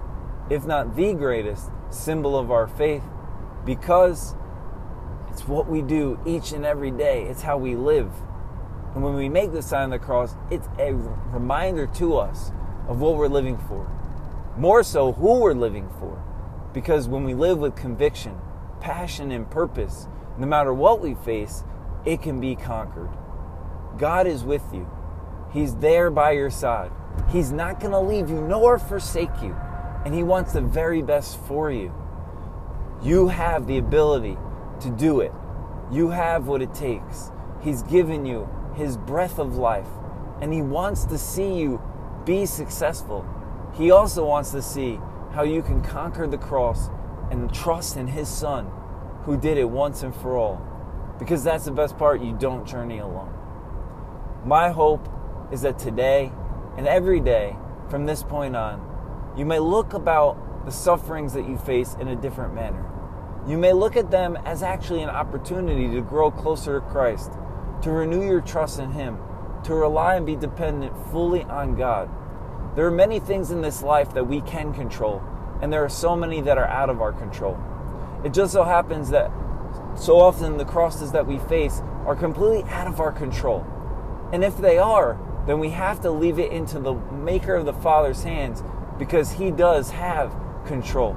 if 0.50 0.66
not 0.66 0.96
the 0.96 1.14
greatest, 1.14 1.72
symbol 1.90 2.38
of 2.38 2.52
our 2.52 2.68
faith 2.68 3.04
because 3.66 4.36
it's 5.32 5.48
what 5.48 5.68
we 5.68 5.82
do 5.82 6.20
each 6.26 6.52
and 6.52 6.66
every 6.66 6.92
day. 6.92 7.24
It's 7.24 7.42
how 7.42 7.58
we 7.58 7.76
live. 7.76 8.12
And 8.94 9.04
when 9.04 9.16
we 9.16 9.28
make 9.28 9.52
the 9.52 9.62
sign 9.62 9.86
of 9.86 10.00
the 10.00 10.06
cross, 10.06 10.36
it's 10.50 10.70
a 10.80 10.94
reminder 10.94 11.88
to 11.88 12.18
us 12.18 12.52
of 12.88 13.00
what 13.00 13.16
we're 13.16 13.28
living 13.28 13.58
for. 13.58 13.90
More 14.58 14.84
so, 14.84 15.12
who 15.12 15.40
we're 15.40 15.54
living 15.54 15.90
for. 16.00 16.24
Because 16.74 17.08
when 17.08 17.24
we 17.24 17.34
live 17.34 17.58
with 17.58 17.76
conviction, 17.76 18.38
passion, 18.80 19.32
and 19.32 19.50
purpose, 19.50 20.08
no 20.38 20.46
matter 20.46 20.74
what 20.74 21.02
we 21.02 21.16
face, 21.16 21.64
it 22.06 22.22
can 22.22 22.40
be 22.40 22.56
conquered. 22.56 23.10
God 23.98 24.28
is 24.28 24.44
with 24.44 24.64
you, 24.74 24.90
He's 25.52 25.76
there 25.76 26.12
by 26.12 26.32
your 26.32 26.50
side. 26.50 26.92
He's 27.30 27.52
not 27.52 27.80
going 27.80 27.94
to 27.94 28.00
leave 28.00 28.30
you 28.30 28.42
nor 28.42 28.78
forsake 28.78 29.42
you. 29.42 29.56
And 30.04 30.14
He 30.14 30.22
wants 30.22 30.54
the 30.54 30.62
very 30.62 31.02
best 31.02 31.40
for 31.48 31.72
you. 31.72 31.94
You 33.02 33.30
have 33.30 33.66
the 33.66 33.78
ability 33.78 34.38
to 34.82 34.90
do 34.90 35.22
it, 35.22 35.32
you 35.92 36.10
have 36.10 36.48
what 36.48 36.62
it 36.62 36.74
takes. 36.74 37.32
He's 37.62 37.82
given 37.84 38.26
you 38.26 38.50
His 38.76 38.98
breath 38.98 39.40
of 39.40 39.58
life, 39.58 39.88
and 40.42 40.54
He 40.54 40.62
wants 40.62 41.06
to 41.06 41.18
see 41.18 41.54
you 41.54 41.82
be 42.26 42.46
successful. 42.46 43.26
He 43.74 43.92
also 43.92 44.26
wants 44.26 44.52
to 44.52 44.62
see 44.62 45.00
how 45.34 45.44
you 45.44 45.62
can 45.62 45.84
conquer 45.84 46.28
the 46.28 46.38
cross 46.38 46.90
and 47.30 47.54
trust 47.54 47.98
in 47.98 48.08
His 48.08 48.30
Son 48.30 48.72
who 49.24 49.38
did 49.38 49.58
it 49.58 49.70
once 49.70 50.04
and 50.04 50.16
for 50.16 50.36
all. 50.38 50.62
Because 51.20 51.44
that's 51.44 51.66
the 51.66 51.72
best 51.72 51.98
part, 51.98 52.22
you 52.22 52.36
don't 52.40 52.68
journey 52.68 53.00
alone. 53.00 53.34
My 54.46 54.70
hope 54.70 55.08
is 55.52 55.62
that 55.62 55.80
today 55.80 56.32
and 56.78 56.88
every 56.88 57.20
day 57.20 57.56
from 57.90 58.06
this 58.06 58.24
point 58.24 58.56
on, 58.56 58.82
You 59.38 59.46
may 59.46 59.60
look 59.60 59.94
about 59.94 60.66
the 60.66 60.72
sufferings 60.72 61.34
that 61.34 61.48
you 61.48 61.58
face 61.58 61.96
in 62.00 62.08
a 62.08 62.16
different 62.16 62.56
manner. 62.56 62.90
You 63.46 63.58
may 63.58 63.74
look 63.74 63.98
at 63.98 64.10
them 64.10 64.38
as 64.46 64.64
actually 64.64 65.04
an 65.04 65.10
opportunity 65.10 65.90
to 65.90 66.02
grow 66.02 66.32
closer 66.32 66.80
to 66.80 66.86
Christ, 66.88 67.32
to 67.82 67.92
renew 67.92 68.26
your 68.26 68.40
trust 68.40 68.80
in 68.80 68.92
Him, 68.92 69.18
to 69.66 69.76
rely 69.76 70.16
and 70.16 70.26
be 70.26 70.36
dependent 70.36 70.94
fully 71.12 71.44
on 71.44 71.76
God. 71.76 72.10
There 72.76 72.86
are 72.86 72.92
many 72.92 73.20
things 73.20 73.52
in 73.52 73.62
this 73.62 73.82
life 73.82 74.14
that 74.14 74.28
we 74.28 74.42
can 74.42 74.74
control, 74.74 75.24
and 75.62 75.72
there 75.72 75.84
are 75.84 75.90
so 75.90 76.16
many 76.16 76.42
that 76.42 76.58
are 76.58 76.68
out 76.68 76.90
of 76.90 77.02
our 77.02 77.14
control. 77.14 77.58
It 78.24 78.34
just 78.34 78.54
so 78.54 78.64
happens 78.64 79.10
that 79.10 79.32
so 79.96 80.20
often 80.20 80.58
the 80.58 80.66
crosses 80.66 81.12
that 81.14 81.26
we 81.26 81.40
face 81.40 81.82
are 82.06 82.16
completely 82.16 82.64
out 82.70 82.88
of 82.88 83.00
our 83.00 83.12
control. 83.12 83.66
And 84.34 84.44
if 84.44 84.58
they 84.58 84.78
are, 84.78 85.18
then 85.48 85.60
we 85.60 85.70
have 85.70 86.02
to 86.02 86.12
leave 86.12 86.40
it 86.40 86.52
into 86.52 86.80
the 86.80 86.94
maker 86.94 87.56
of 87.56 87.66
the 87.66 87.74
Father's 87.74 88.24
hands 88.24 88.64
because 88.98 89.32
he 89.34 89.52
does 89.52 89.92
have 89.92 90.36
control. 90.66 91.16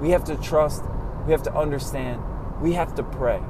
We 0.00 0.10
have 0.10 0.24
to 0.24 0.36
trust, 0.36 0.84
we 1.26 1.32
have 1.32 1.42
to 1.44 1.54
understand, 1.54 2.22
we 2.60 2.72
have 2.72 2.94
to 2.96 3.02
pray. 3.02 3.40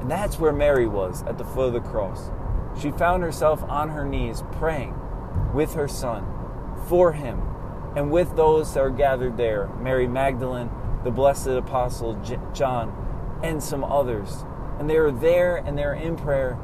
And 0.00 0.10
that's 0.10 0.38
where 0.38 0.52
Mary 0.52 0.86
was 0.86 1.22
at 1.22 1.38
the 1.38 1.44
foot 1.44 1.68
of 1.68 1.72
the 1.72 1.88
cross. 1.88 2.30
She 2.80 2.90
found 2.92 3.22
herself 3.22 3.62
on 3.64 3.90
her 3.90 4.04
knees 4.04 4.44
praying 4.52 4.94
with 5.52 5.74
her 5.74 5.88
son 5.88 6.26
for 6.88 7.12
him 7.12 7.42
and 7.96 8.10
with 8.10 8.36
those 8.36 8.74
that 8.74 8.80
are 8.80 8.90
gathered 8.90 9.36
there 9.36 9.68
Mary 9.80 10.06
Magdalene, 10.06 10.70
the 11.04 11.10
blessed 11.10 11.48
apostle 11.48 12.14
John, 12.54 13.40
and 13.42 13.62
some 13.62 13.82
others. 13.82 14.44
And 14.78 14.88
they 14.88 14.96
are 14.96 15.10
there 15.10 15.56
and 15.56 15.76
they're 15.76 15.94
in 15.94 16.16
prayer 16.16 16.58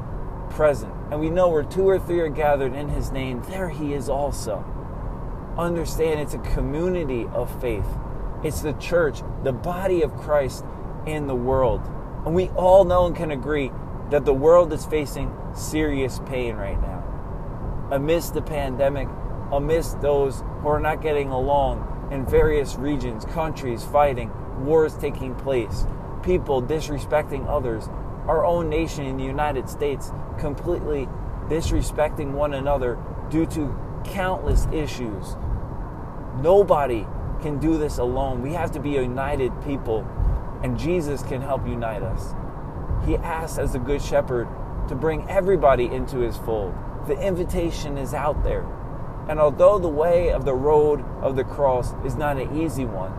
present. 0.49 0.93
And 1.11 1.19
we 1.19 1.29
know 1.29 1.49
where 1.49 1.63
two 1.63 1.87
or 1.87 1.99
three 1.99 2.19
are 2.19 2.29
gathered 2.29 2.73
in 2.73 2.89
his 2.89 3.11
name, 3.11 3.41
there 3.49 3.69
he 3.69 3.93
is 3.93 4.07
also. 4.07 4.63
Understand 5.57 6.19
it's 6.19 6.33
a 6.33 6.39
community 6.39 7.27
of 7.33 7.61
faith, 7.61 7.87
it's 8.43 8.61
the 8.61 8.73
church, 8.73 9.21
the 9.43 9.51
body 9.51 10.01
of 10.01 10.15
Christ 10.15 10.63
in 11.05 11.27
the 11.27 11.35
world. 11.35 11.81
And 12.25 12.33
we 12.33 12.49
all 12.49 12.85
know 12.85 13.05
and 13.05 13.15
can 13.15 13.31
agree 13.31 13.71
that 14.09 14.25
the 14.25 14.33
world 14.33 14.71
is 14.71 14.85
facing 14.85 15.33
serious 15.53 16.19
pain 16.27 16.55
right 16.55 16.79
now. 16.81 17.03
Amidst 17.91 18.33
the 18.33 18.41
pandemic, 18.41 19.07
amidst 19.51 20.01
those 20.01 20.43
who 20.61 20.67
are 20.67 20.79
not 20.79 21.01
getting 21.01 21.29
along 21.29 22.09
in 22.11 22.25
various 22.25 22.75
regions, 22.75 23.25
countries 23.25 23.83
fighting, 23.83 24.31
wars 24.63 24.95
taking 24.95 25.35
place, 25.35 25.85
people 26.23 26.61
disrespecting 26.61 27.47
others, 27.47 27.87
our 28.27 28.45
own 28.45 28.69
nation 28.69 29.05
in 29.05 29.17
the 29.17 29.23
United 29.23 29.69
States 29.69 30.11
completely 30.39 31.07
disrespecting 31.47 32.31
one 32.31 32.53
another 32.53 32.97
due 33.29 33.45
to 33.45 33.77
countless 34.05 34.67
issues. 34.71 35.35
Nobody 36.41 37.07
can 37.41 37.59
do 37.59 37.77
this 37.77 37.97
alone. 37.97 38.41
We 38.41 38.53
have 38.53 38.71
to 38.71 38.79
be 38.79 38.91
united 38.91 39.51
people, 39.63 40.07
and 40.63 40.77
Jesus 40.77 41.21
can 41.23 41.41
help 41.41 41.67
unite 41.67 42.01
us. 42.01 42.33
He 43.05 43.17
asks, 43.17 43.57
as 43.57 43.75
a 43.75 43.79
good 43.79 44.01
shepherd, 44.01 44.47
to 44.87 44.95
bring 44.95 45.29
everybody 45.29 45.85
into 45.85 46.19
his 46.19 46.37
fold. 46.37 46.73
The 47.07 47.19
invitation 47.19 47.97
is 47.97 48.13
out 48.13 48.43
there. 48.43 48.65
And 49.27 49.39
although 49.39 49.79
the 49.79 49.87
way 49.87 50.31
of 50.31 50.45
the 50.45 50.53
road 50.53 51.03
of 51.21 51.35
the 51.35 51.43
cross 51.43 51.93
is 52.03 52.15
not 52.15 52.37
an 52.37 52.59
easy 52.59 52.85
one, 52.85 53.11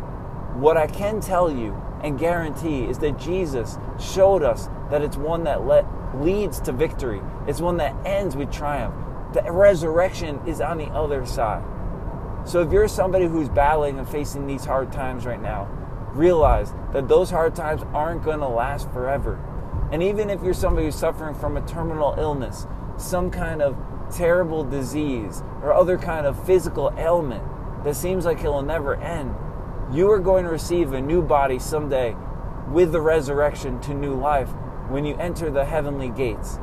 what 0.60 0.76
I 0.76 0.86
can 0.86 1.20
tell 1.20 1.50
you 1.50 1.80
and 2.02 2.18
guarantee 2.18 2.84
is 2.84 2.98
that 2.98 3.18
Jesus 3.18 3.78
showed 3.98 4.42
us 4.42 4.68
that 4.90 5.02
it's 5.02 5.16
one 5.16 5.44
that 5.44 5.60
leads 6.14 6.60
to 6.60 6.72
victory. 6.72 7.20
It's 7.46 7.60
one 7.60 7.76
that 7.78 7.94
ends 8.06 8.36
with 8.36 8.52
triumph. 8.52 8.94
The 9.34 9.42
resurrection 9.50 10.40
is 10.46 10.60
on 10.60 10.78
the 10.78 10.86
other 10.86 11.26
side. 11.26 11.64
So 12.46 12.60
if 12.62 12.70
you're 12.70 12.88
somebody 12.88 13.26
who's 13.26 13.48
battling 13.48 13.98
and 13.98 14.08
facing 14.08 14.46
these 14.46 14.64
hard 14.64 14.92
times 14.92 15.26
right 15.26 15.42
now, 15.42 15.68
realize 16.12 16.72
that 16.92 17.08
those 17.08 17.30
hard 17.30 17.56
times 17.56 17.82
aren't 17.92 18.24
going 18.24 18.38
to 18.38 18.48
last 18.48 18.90
forever. 18.92 19.38
And 19.92 20.02
even 20.02 20.30
if 20.30 20.42
you're 20.42 20.54
somebody 20.54 20.86
who's 20.86 20.96
suffering 20.96 21.34
from 21.34 21.56
a 21.56 21.66
terminal 21.66 22.14
illness, 22.18 22.66
some 22.96 23.30
kind 23.30 23.62
of 23.62 23.76
terrible 24.14 24.64
disease, 24.64 25.42
or 25.62 25.72
other 25.72 25.98
kind 25.98 26.26
of 26.26 26.44
physical 26.46 26.92
ailment 26.96 27.44
that 27.84 27.94
seems 27.94 28.24
like 28.24 28.42
it 28.42 28.48
will 28.48 28.62
never 28.62 28.96
end, 28.96 29.34
you 29.92 30.10
are 30.10 30.18
going 30.18 30.44
to 30.44 30.50
receive 30.50 30.92
a 30.92 31.00
new 31.00 31.22
body 31.22 31.58
someday 31.58 32.16
with 32.68 32.90
the 32.92 33.00
resurrection 33.00 33.80
to 33.80 33.94
new 33.94 34.14
life 34.14 34.48
when 34.88 35.04
you 35.04 35.16
enter 35.16 35.50
the 35.50 35.64
heavenly 35.64 36.08
gates. 36.08 36.58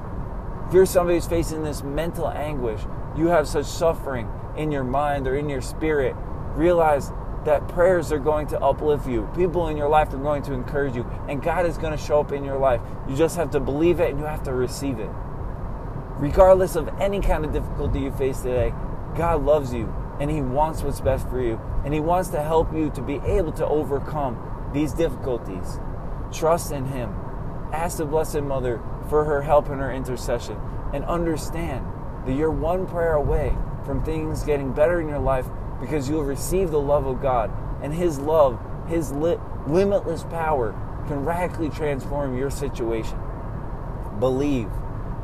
If 0.68 0.74
you're 0.74 0.86
somebody 0.86 1.18
who's 1.18 1.28
facing 1.28 1.64
this 1.64 1.84
mental 1.84 2.28
anguish, 2.30 2.82
you 3.16 3.28
have 3.28 3.48
such 3.48 3.66
suffering 3.66 4.30
in 4.58 4.72
your 4.72 4.84
mind 4.84 5.28
or 5.28 5.36
in 5.36 5.50
your 5.50 5.62
spirit, 5.62 6.16
realize 6.56 7.12
that 7.46 7.68
prayers 7.68 8.12
are 8.12 8.20
going 8.20 8.48
to 8.48 8.60
uplift 8.60 9.08
you. 9.08 9.30
People 9.36 9.68
in 9.68 9.78
your 9.78 9.90
life 9.90 10.14
are 10.14 10.18
going 10.18 10.44
to 10.44 10.54
encourage 10.54 10.96
you, 10.96 11.06
and 11.28 11.42
God 11.42 11.66
is 11.66 11.78
going 11.78 11.96
to 11.96 12.04
show 12.04 12.20
up 12.20 12.32
in 12.32 12.44
your 12.44 12.58
life. 12.58 12.82
You 13.08 13.16
just 13.16 13.36
have 13.36 13.52
to 13.52 13.60
believe 13.60 14.00
it 14.00 14.12
and 14.12 14.20
you 14.20 14.26
have 14.26 14.44
to 14.44 14.54
receive 14.54 15.00
it. 15.00 15.10
Regardless 16.18 16.76
of 16.76 16.90
any 17.00 17.20
kind 17.20 17.44
of 17.44 17.52
difficulty 17.52 18.02
you 18.02 18.12
face 18.12 18.42
today, 18.42 18.74
God 19.16 19.44
loves 19.44 19.74
you 19.74 19.94
and 20.20 20.30
He 20.30 20.42
wants 20.42 20.84
what's 20.84 21.02
best 21.02 21.28
for 21.28 21.42
you, 21.42 21.60
and 21.84 21.94
He 21.94 22.00
wants 22.00 22.30
to 22.30 22.42
help 22.42 22.74
you 22.74 22.92
to 22.92 23.02
be 23.02 23.16
able 23.26 23.52
to 23.54 23.66
overcome 23.66 24.72
these 24.74 24.94
difficulties. 24.94 25.80
Trust 26.32 26.72
in 26.72 26.86
Him 26.86 27.14
Ask 27.74 27.98
the 27.98 28.06
Blessed 28.06 28.44
Mother 28.44 28.80
for 29.10 29.26
her 29.26 29.42
help 29.42 29.68
and 29.70 29.82
her 29.82 29.92
intercession. 29.92 30.58
And 30.94 31.04
understand 31.06 31.84
that 32.26 32.34
you're 32.34 32.52
one 32.52 32.86
prayer 32.86 33.14
away 33.14 33.58
from 33.84 34.04
things 34.04 34.44
getting 34.44 34.72
better 34.74 35.02
in 35.02 35.10
your 35.10 35.20
life 35.20 35.48
because 35.84 36.08
you'll 36.08 36.24
receive 36.24 36.72
the 36.72 36.80
love 36.80 37.06
of 37.06 37.22
God. 37.22 37.52
And 37.82 37.94
His 37.94 38.18
love, 38.18 38.58
His 38.88 39.12
li- 39.12 39.38
limitless 39.68 40.24
power, 40.24 40.72
can 41.08 41.26
radically 41.26 41.70
transform 41.70 42.38
your 42.38 42.50
situation. 42.50 43.20
Believe, 44.18 44.70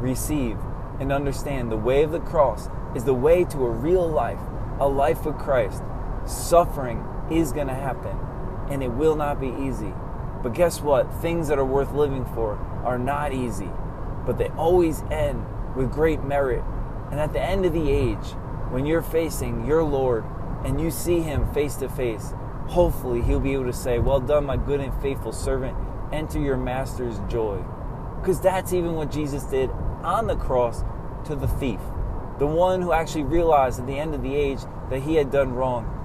receive, 0.02 0.58
and 1.00 1.14
understand 1.14 1.72
the 1.72 1.78
way 1.78 2.04
of 2.04 2.12
the 2.12 2.20
cross 2.20 2.68
is 2.94 3.06
the 3.06 3.14
way 3.14 3.46
to 3.46 3.66
a 3.66 3.70
real 3.70 4.06
life, 4.06 4.42
a 4.82 4.88
life 4.88 5.26
with 5.26 5.38
Christ. 5.38 5.82
Suffering 6.26 7.06
is 7.32 7.54
going 7.54 7.68
to 7.68 7.74
happen, 7.74 8.18
and 8.70 8.84
it 8.84 8.90
will 8.90 9.16
not 9.16 9.40
be 9.40 9.56
easy. 9.62 9.94
But 10.44 10.54
guess 10.54 10.82
what? 10.82 11.10
Things 11.22 11.48
that 11.48 11.58
are 11.58 11.66
worth 11.66 11.94
living 11.94 12.26
for 12.36 12.58
are 12.84 13.00
not 13.00 13.32
easy, 13.32 13.70
but 14.26 14.38
they 14.38 14.50
always 14.50 15.04
end 15.04 15.46
with 15.78 15.90
great 15.90 16.22
merit. 16.22 16.66
And 17.12 17.20
at 17.22 17.32
the 17.32 17.42
end 17.42 17.66
of 17.66 17.72
the 17.72 17.90
age, 17.90 18.34
when 18.72 18.86
you're 18.86 19.02
facing 19.02 19.66
your 19.66 19.84
Lord 19.84 20.26
and 20.64 20.80
you 20.80 20.92
see 20.92 21.20
him 21.22 21.52
face 21.54 21.76
to 21.78 21.90
face, 21.90 22.34
hopefully 22.68 23.22
he'll 23.22 23.40
be 23.40 23.54
able 23.54 23.66
to 23.66 23.74
say, 23.74 24.00
Well 24.00 24.20
done, 24.20 24.46
my 24.46 24.58
good 24.58 24.80
and 24.80 24.94
faithful 25.02 25.32
servant. 25.32 25.78
Enter 26.12 26.40
your 26.40 26.58
master's 26.58 27.20
joy. 27.30 27.64
Because 28.20 28.42
that's 28.42 28.74
even 28.74 28.96
what 28.96 29.12
Jesus 29.12 29.44
did 29.44 29.70
on 30.04 30.28
the 30.28 30.36
cross 30.36 30.84
to 31.26 31.36
the 31.36 31.48
thief, 31.48 31.80
the 32.38 32.48
one 32.48 32.82
who 32.82 32.92
actually 32.92 33.24
realized 33.24 33.80
at 33.80 33.88
the 33.88 33.98
end 33.98 34.14
of 34.14 34.24
the 34.24 34.36
age 34.36 34.60
that 34.90 35.02
he 35.04 35.16
had 35.16 35.32
done 35.32 35.54
wrong. 35.54 35.96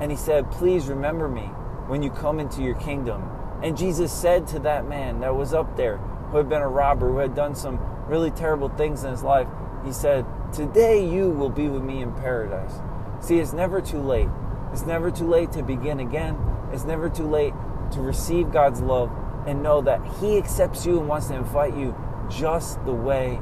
And 0.00 0.10
he 0.10 0.16
said, 0.16 0.50
Please 0.50 0.86
remember 0.86 1.28
me 1.28 1.46
when 1.86 2.02
you 2.02 2.10
come 2.10 2.40
into 2.40 2.62
your 2.62 2.74
kingdom. 2.74 3.28
And 3.62 3.76
Jesus 3.76 4.12
said 4.12 4.46
to 4.48 4.58
that 4.60 4.88
man 4.88 5.20
that 5.20 5.34
was 5.34 5.54
up 5.54 5.76
there, 5.76 5.98
who 6.30 6.38
had 6.38 6.48
been 6.48 6.62
a 6.62 6.68
robber, 6.68 7.08
who 7.08 7.18
had 7.18 7.34
done 7.34 7.54
some 7.54 7.78
really 8.08 8.30
terrible 8.30 8.68
things 8.70 9.04
in 9.04 9.10
his 9.10 9.22
life, 9.22 9.46
He 9.84 9.92
said, 9.92 10.26
Today 10.52 11.06
you 11.06 11.30
will 11.30 11.50
be 11.50 11.68
with 11.68 11.82
me 11.82 12.02
in 12.02 12.12
paradise. 12.12 12.74
See, 13.22 13.38
it's 13.38 13.52
never 13.52 13.80
too 13.80 14.00
late. 14.00 14.28
It's 14.72 14.84
never 14.84 15.12
too 15.12 15.28
late 15.28 15.52
to 15.52 15.62
begin 15.62 16.00
again. 16.00 16.36
It's 16.72 16.84
never 16.84 17.08
too 17.08 17.28
late 17.28 17.54
to 17.92 18.00
receive 18.00 18.50
God's 18.50 18.80
love 18.80 19.12
and 19.46 19.62
know 19.62 19.80
that 19.82 20.04
He 20.20 20.36
accepts 20.38 20.84
you 20.84 20.98
and 20.98 21.08
wants 21.08 21.28
to 21.28 21.36
invite 21.36 21.76
you 21.76 21.94
just 22.28 22.84
the 22.84 22.92
way 22.92 23.40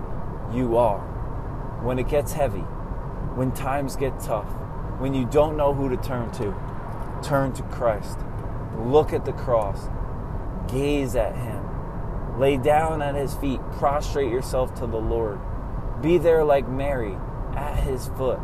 you 0.52 0.76
are. 0.76 1.00
When 1.82 1.98
it 1.98 2.08
gets 2.08 2.32
heavy, 2.32 2.60
when 3.36 3.52
times 3.52 3.96
get 3.96 4.20
tough, 4.20 4.48
when 5.00 5.14
you 5.14 5.24
don't 5.24 5.56
know 5.56 5.72
who 5.72 5.88
to 5.88 5.96
turn 5.96 6.30
to, 6.32 6.54
turn 7.22 7.54
to 7.54 7.62
Christ. 7.62 8.18
Look 8.76 9.14
at 9.14 9.24
the 9.24 9.32
cross 9.32 9.88
Gaze 10.68 11.16
at 11.16 11.34
him. 11.34 12.38
Lay 12.38 12.56
down 12.56 13.02
at 13.02 13.14
his 13.14 13.34
feet. 13.34 13.60
Prostrate 13.72 14.30
yourself 14.30 14.74
to 14.74 14.86
the 14.86 14.98
Lord. 14.98 15.40
Be 16.00 16.18
there 16.18 16.44
like 16.44 16.68
Mary 16.68 17.16
at 17.56 17.76
his 17.80 18.08
foot 18.08 18.38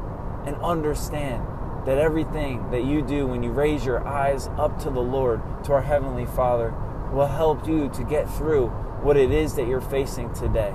and 0.47 0.57
understand 0.63 1.45
that 1.87 1.99
everything 1.99 2.71
that 2.71 2.85
you 2.85 3.03
do 3.03 3.27
when 3.27 3.43
you 3.43 3.51
raise 3.51 3.85
your 3.85 4.07
eyes 4.07 4.49
up 4.59 4.79
to 4.81 4.91
the 4.91 5.01
Lord, 5.01 5.41
to 5.65 5.73
our 5.73 5.83
Heavenly 5.83 6.27
Father, 6.27 6.75
will 7.13 7.27
help 7.27 7.67
you 7.67 7.89
to 7.91 8.05
get 8.05 8.29
through 8.29 8.69
what 9.03 9.17
it 9.17 9.31
is 9.31 9.55
that 9.55 9.69
you're 9.69 9.81
facing 9.81 10.33
today. 10.33 10.75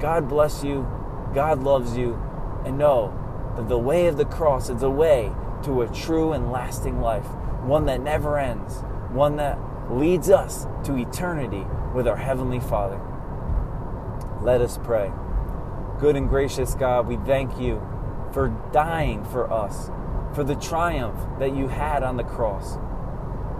God 0.00 0.28
bless 0.28 0.62
you. 0.62 0.86
God 1.34 1.62
loves 1.62 1.96
you. 1.96 2.20
And 2.64 2.76
know 2.76 3.14
that 3.56 3.68
the 3.68 3.78
way 3.78 4.06
of 4.06 4.16
the 4.16 4.24
cross 4.24 4.68
is 4.68 4.82
a 4.82 4.90
way 4.90 5.32
to 5.62 5.82
a 5.82 5.88
true 5.88 6.32
and 6.32 6.52
lasting 6.52 7.00
life, 7.00 7.26
one 7.62 7.86
that 7.86 8.00
never 8.00 8.38
ends, 8.38 8.82
one 9.10 9.36
that 9.36 9.58
leads 9.90 10.28
us 10.28 10.66
to 10.84 10.96
eternity 10.96 11.64
with 11.94 12.06
our 12.06 12.16
Heavenly 12.16 12.60
Father. 12.60 13.00
Let 14.42 14.60
us 14.60 14.78
pray. 14.82 15.10
Good 15.98 16.16
and 16.16 16.28
gracious 16.28 16.74
God, 16.74 17.06
we 17.06 17.16
thank 17.16 17.58
you 17.58 17.80
for 18.38 18.56
dying 18.72 19.24
for 19.24 19.52
us, 19.52 19.90
for 20.32 20.44
the 20.44 20.54
triumph 20.54 21.18
that 21.40 21.56
you 21.56 21.66
had 21.66 22.04
on 22.04 22.16
the 22.16 22.22
cross. 22.22 22.78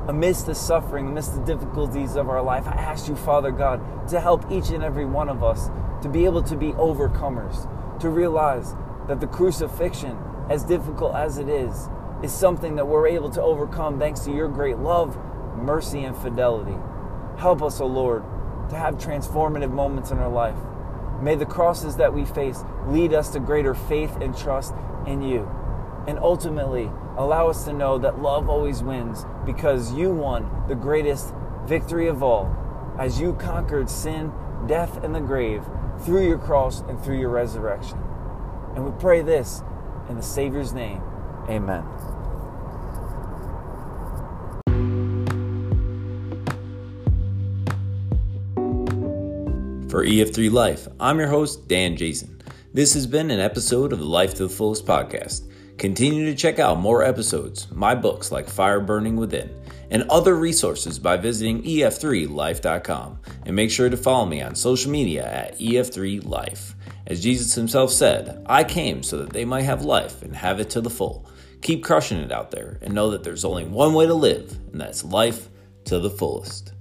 Amidst 0.06 0.46
the 0.46 0.54
suffering, 0.54 1.08
amidst 1.08 1.34
the 1.34 1.40
difficulties 1.40 2.14
of 2.14 2.28
our 2.28 2.40
life, 2.40 2.64
I 2.68 2.74
ask 2.74 3.08
you, 3.08 3.16
Father 3.16 3.50
God, 3.50 3.80
to 4.10 4.20
help 4.20 4.48
each 4.52 4.68
and 4.68 4.84
every 4.84 5.04
one 5.04 5.28
of 5.28 5.42
us 5.42 5.68
to 6.02 6.08
be 6.08 6.26
able 6.26 6.44
to 6.44 6.54
be 6.54 6.70
overcomers, 6.74 7.68
to 7.98 8.08
realize 8.08 8.76
that 9.08 9.18
the 9.18 9.26
crucifixion, 9.26 10.16
as 10.48 10.62
difficult 10.62 11.16
as 11.16 11.38
it 11.38 11.48
is, 11.48 11.88
is 12.22 12.32
something 12.32 12.76
that 12.76 12.86
we're 12.86 13.08
able 13.08 13.30
to 13.30 13.42
overcome 13.42 13.98
thanks 13.98 14.20
to 14.20 14.32
your 14.32 14.46
great 14.46 14.78
love, 14.78 15.18
mercy, 15.56 16.04
and 16.04 16.16
fidelity. 16.16 16.78
Help 17.36 17.64
us, 17.64 17.80
O 17.80 17.84
oh 17.84 17.88
Lord, 17.88 18.22
to 18.70 18.76
have 18.76 18.94
transformative 18.94 19.72
moments 19.72 20.12
in 20.12 20.18
our 20.18 20.30
life. 20.30 20.54
May 21.20 21.34
the 21.34 21.46
crosses 21.46 21.96
that 21.96 22.12
we 22.12 22.24
face 22.24 22.62
lead 22.86 23.12
us 23.12 23.30
to 23.30 23.40
greater 23.40 23.74
faith 23.74 24.16
and 24.20 24.36
trust 24.36 24.74
in 25.06 25.22
you. 25.22 25.48
And 26.06 26.18
ultimately, 26.18 26.90
allow 27.16 27.48
us 27.48 27.64
to 27.64 27.72
know 27.72 27.98
that 27.98 28.22
love 28.22 28.48
always 28.48 28.82
wins 28.82 29.24
because 29.44 29.92
you 29.92 30.10
won 30.10 30.48
the 30.68 30.74
greatest 30.74 31.34
victory 31.66 32.06
of 32.06 32.22
all 32.22 32.54
as 32.98 33.20
you 33.20 33.34
conquered 33.34 33.90
sin, 33.90 34.32
death, 34.66 35.02
and 35.04 35.14
the 35.14 35.20
grave 35.20 35.64
through 36.00 36.26
your 36.26 36.38
cross 36.38 36.80
and 36.82 37.02
through 37.02 37.18
your 37.18 37.30
resurrection. 37.30 37.98
And 38.74 38.84
we 38.84 38.92
pray 39.00 39.22
this 39.22 39.62
in 40.08 40.16
the 40.16 40.22
Savior's 40.22 40.72
name. 40.72 41.02
Amen. 41.48 41.84
For 49.98 50.04
EF3 50.04 50.52
Life, 50.52 50.86
I'm 51.00 51.18
your 51.18 51.26
host, 51.26 51.66
Dan 51.66 51.96
Jason. 51.96 52.40
This 52.72 52.94
has 52.94 53.04
been 53.04 53.32
an 53.32 53.40
episode 53.40 53.92
of 53.92 53.98
the 53.98 54.04
Life 54.04 54.32
to 54.34 54.44
the 54.44 54.48
Fullest 54.48 54.86
podcast. 54.86 55.50
Continue 55.76 56.24
to 56.26 56.36
check 56.36 56.60
out 56.60 56.78
more 56.78 57.02
episodes, 57.02 57.66
my 57.72 57.96
books 57.96 58.30
like 58.30 58.48
Fire 58.48 58.78
Burning 58.78 59.16
Within, 59.16 59.50
and 59.90 60.04
other 60.04 60.36
resources 60.36 61.00
by 61.00 61.16
visiting 61.16 61.64
ef3life.com. 61.64 63.18
And 63.44 63.56
make 63.56 63.72
sure 63.72 63.90
to 63.90 63.96
follow 63.96 64.26
me 64.26 64.40
on 64.40 64.54
social 64.54 64.92
media 64.92 65.26
at 65.26 65.58
ef3life. 65.58 66.74
As 67.08 67.20
Jesus 67.20 67.54
himself 67.54 67.90
said, 67.90 68.40
I 68.46 68.62
came 68.62 69.02
so 69.02 69.18
that 69.18 69.30
they 69.30 69.44
might 69.44 69.62
have 69.62 69.84
life 69.84 70.22
and 70.22 70.36
have 70.36 70.60
it 70.60 70.70
to 70.70 70.80
the 70.80 70.90
full. 70.90 71.28
Keep 71.60 71.82
crushing 71.82 72.20
it 72.20 72.30
out 72.30 72.52
there 72.52 72.78
and 72.82 72.94
know 72.94 73.10
that 73.10 73.24
there's 73.24 73.44
only 73.44 73.64
one 73.64 73.94
way 73.94 74.06
to 74.06 74.14
live, 74.14 74.56
and 74.70 74.80
that's 74.80 75.02
life 75.02 75.48
to 75.86 75.98
the 75.98 76.08
fullest. 76.08 76.72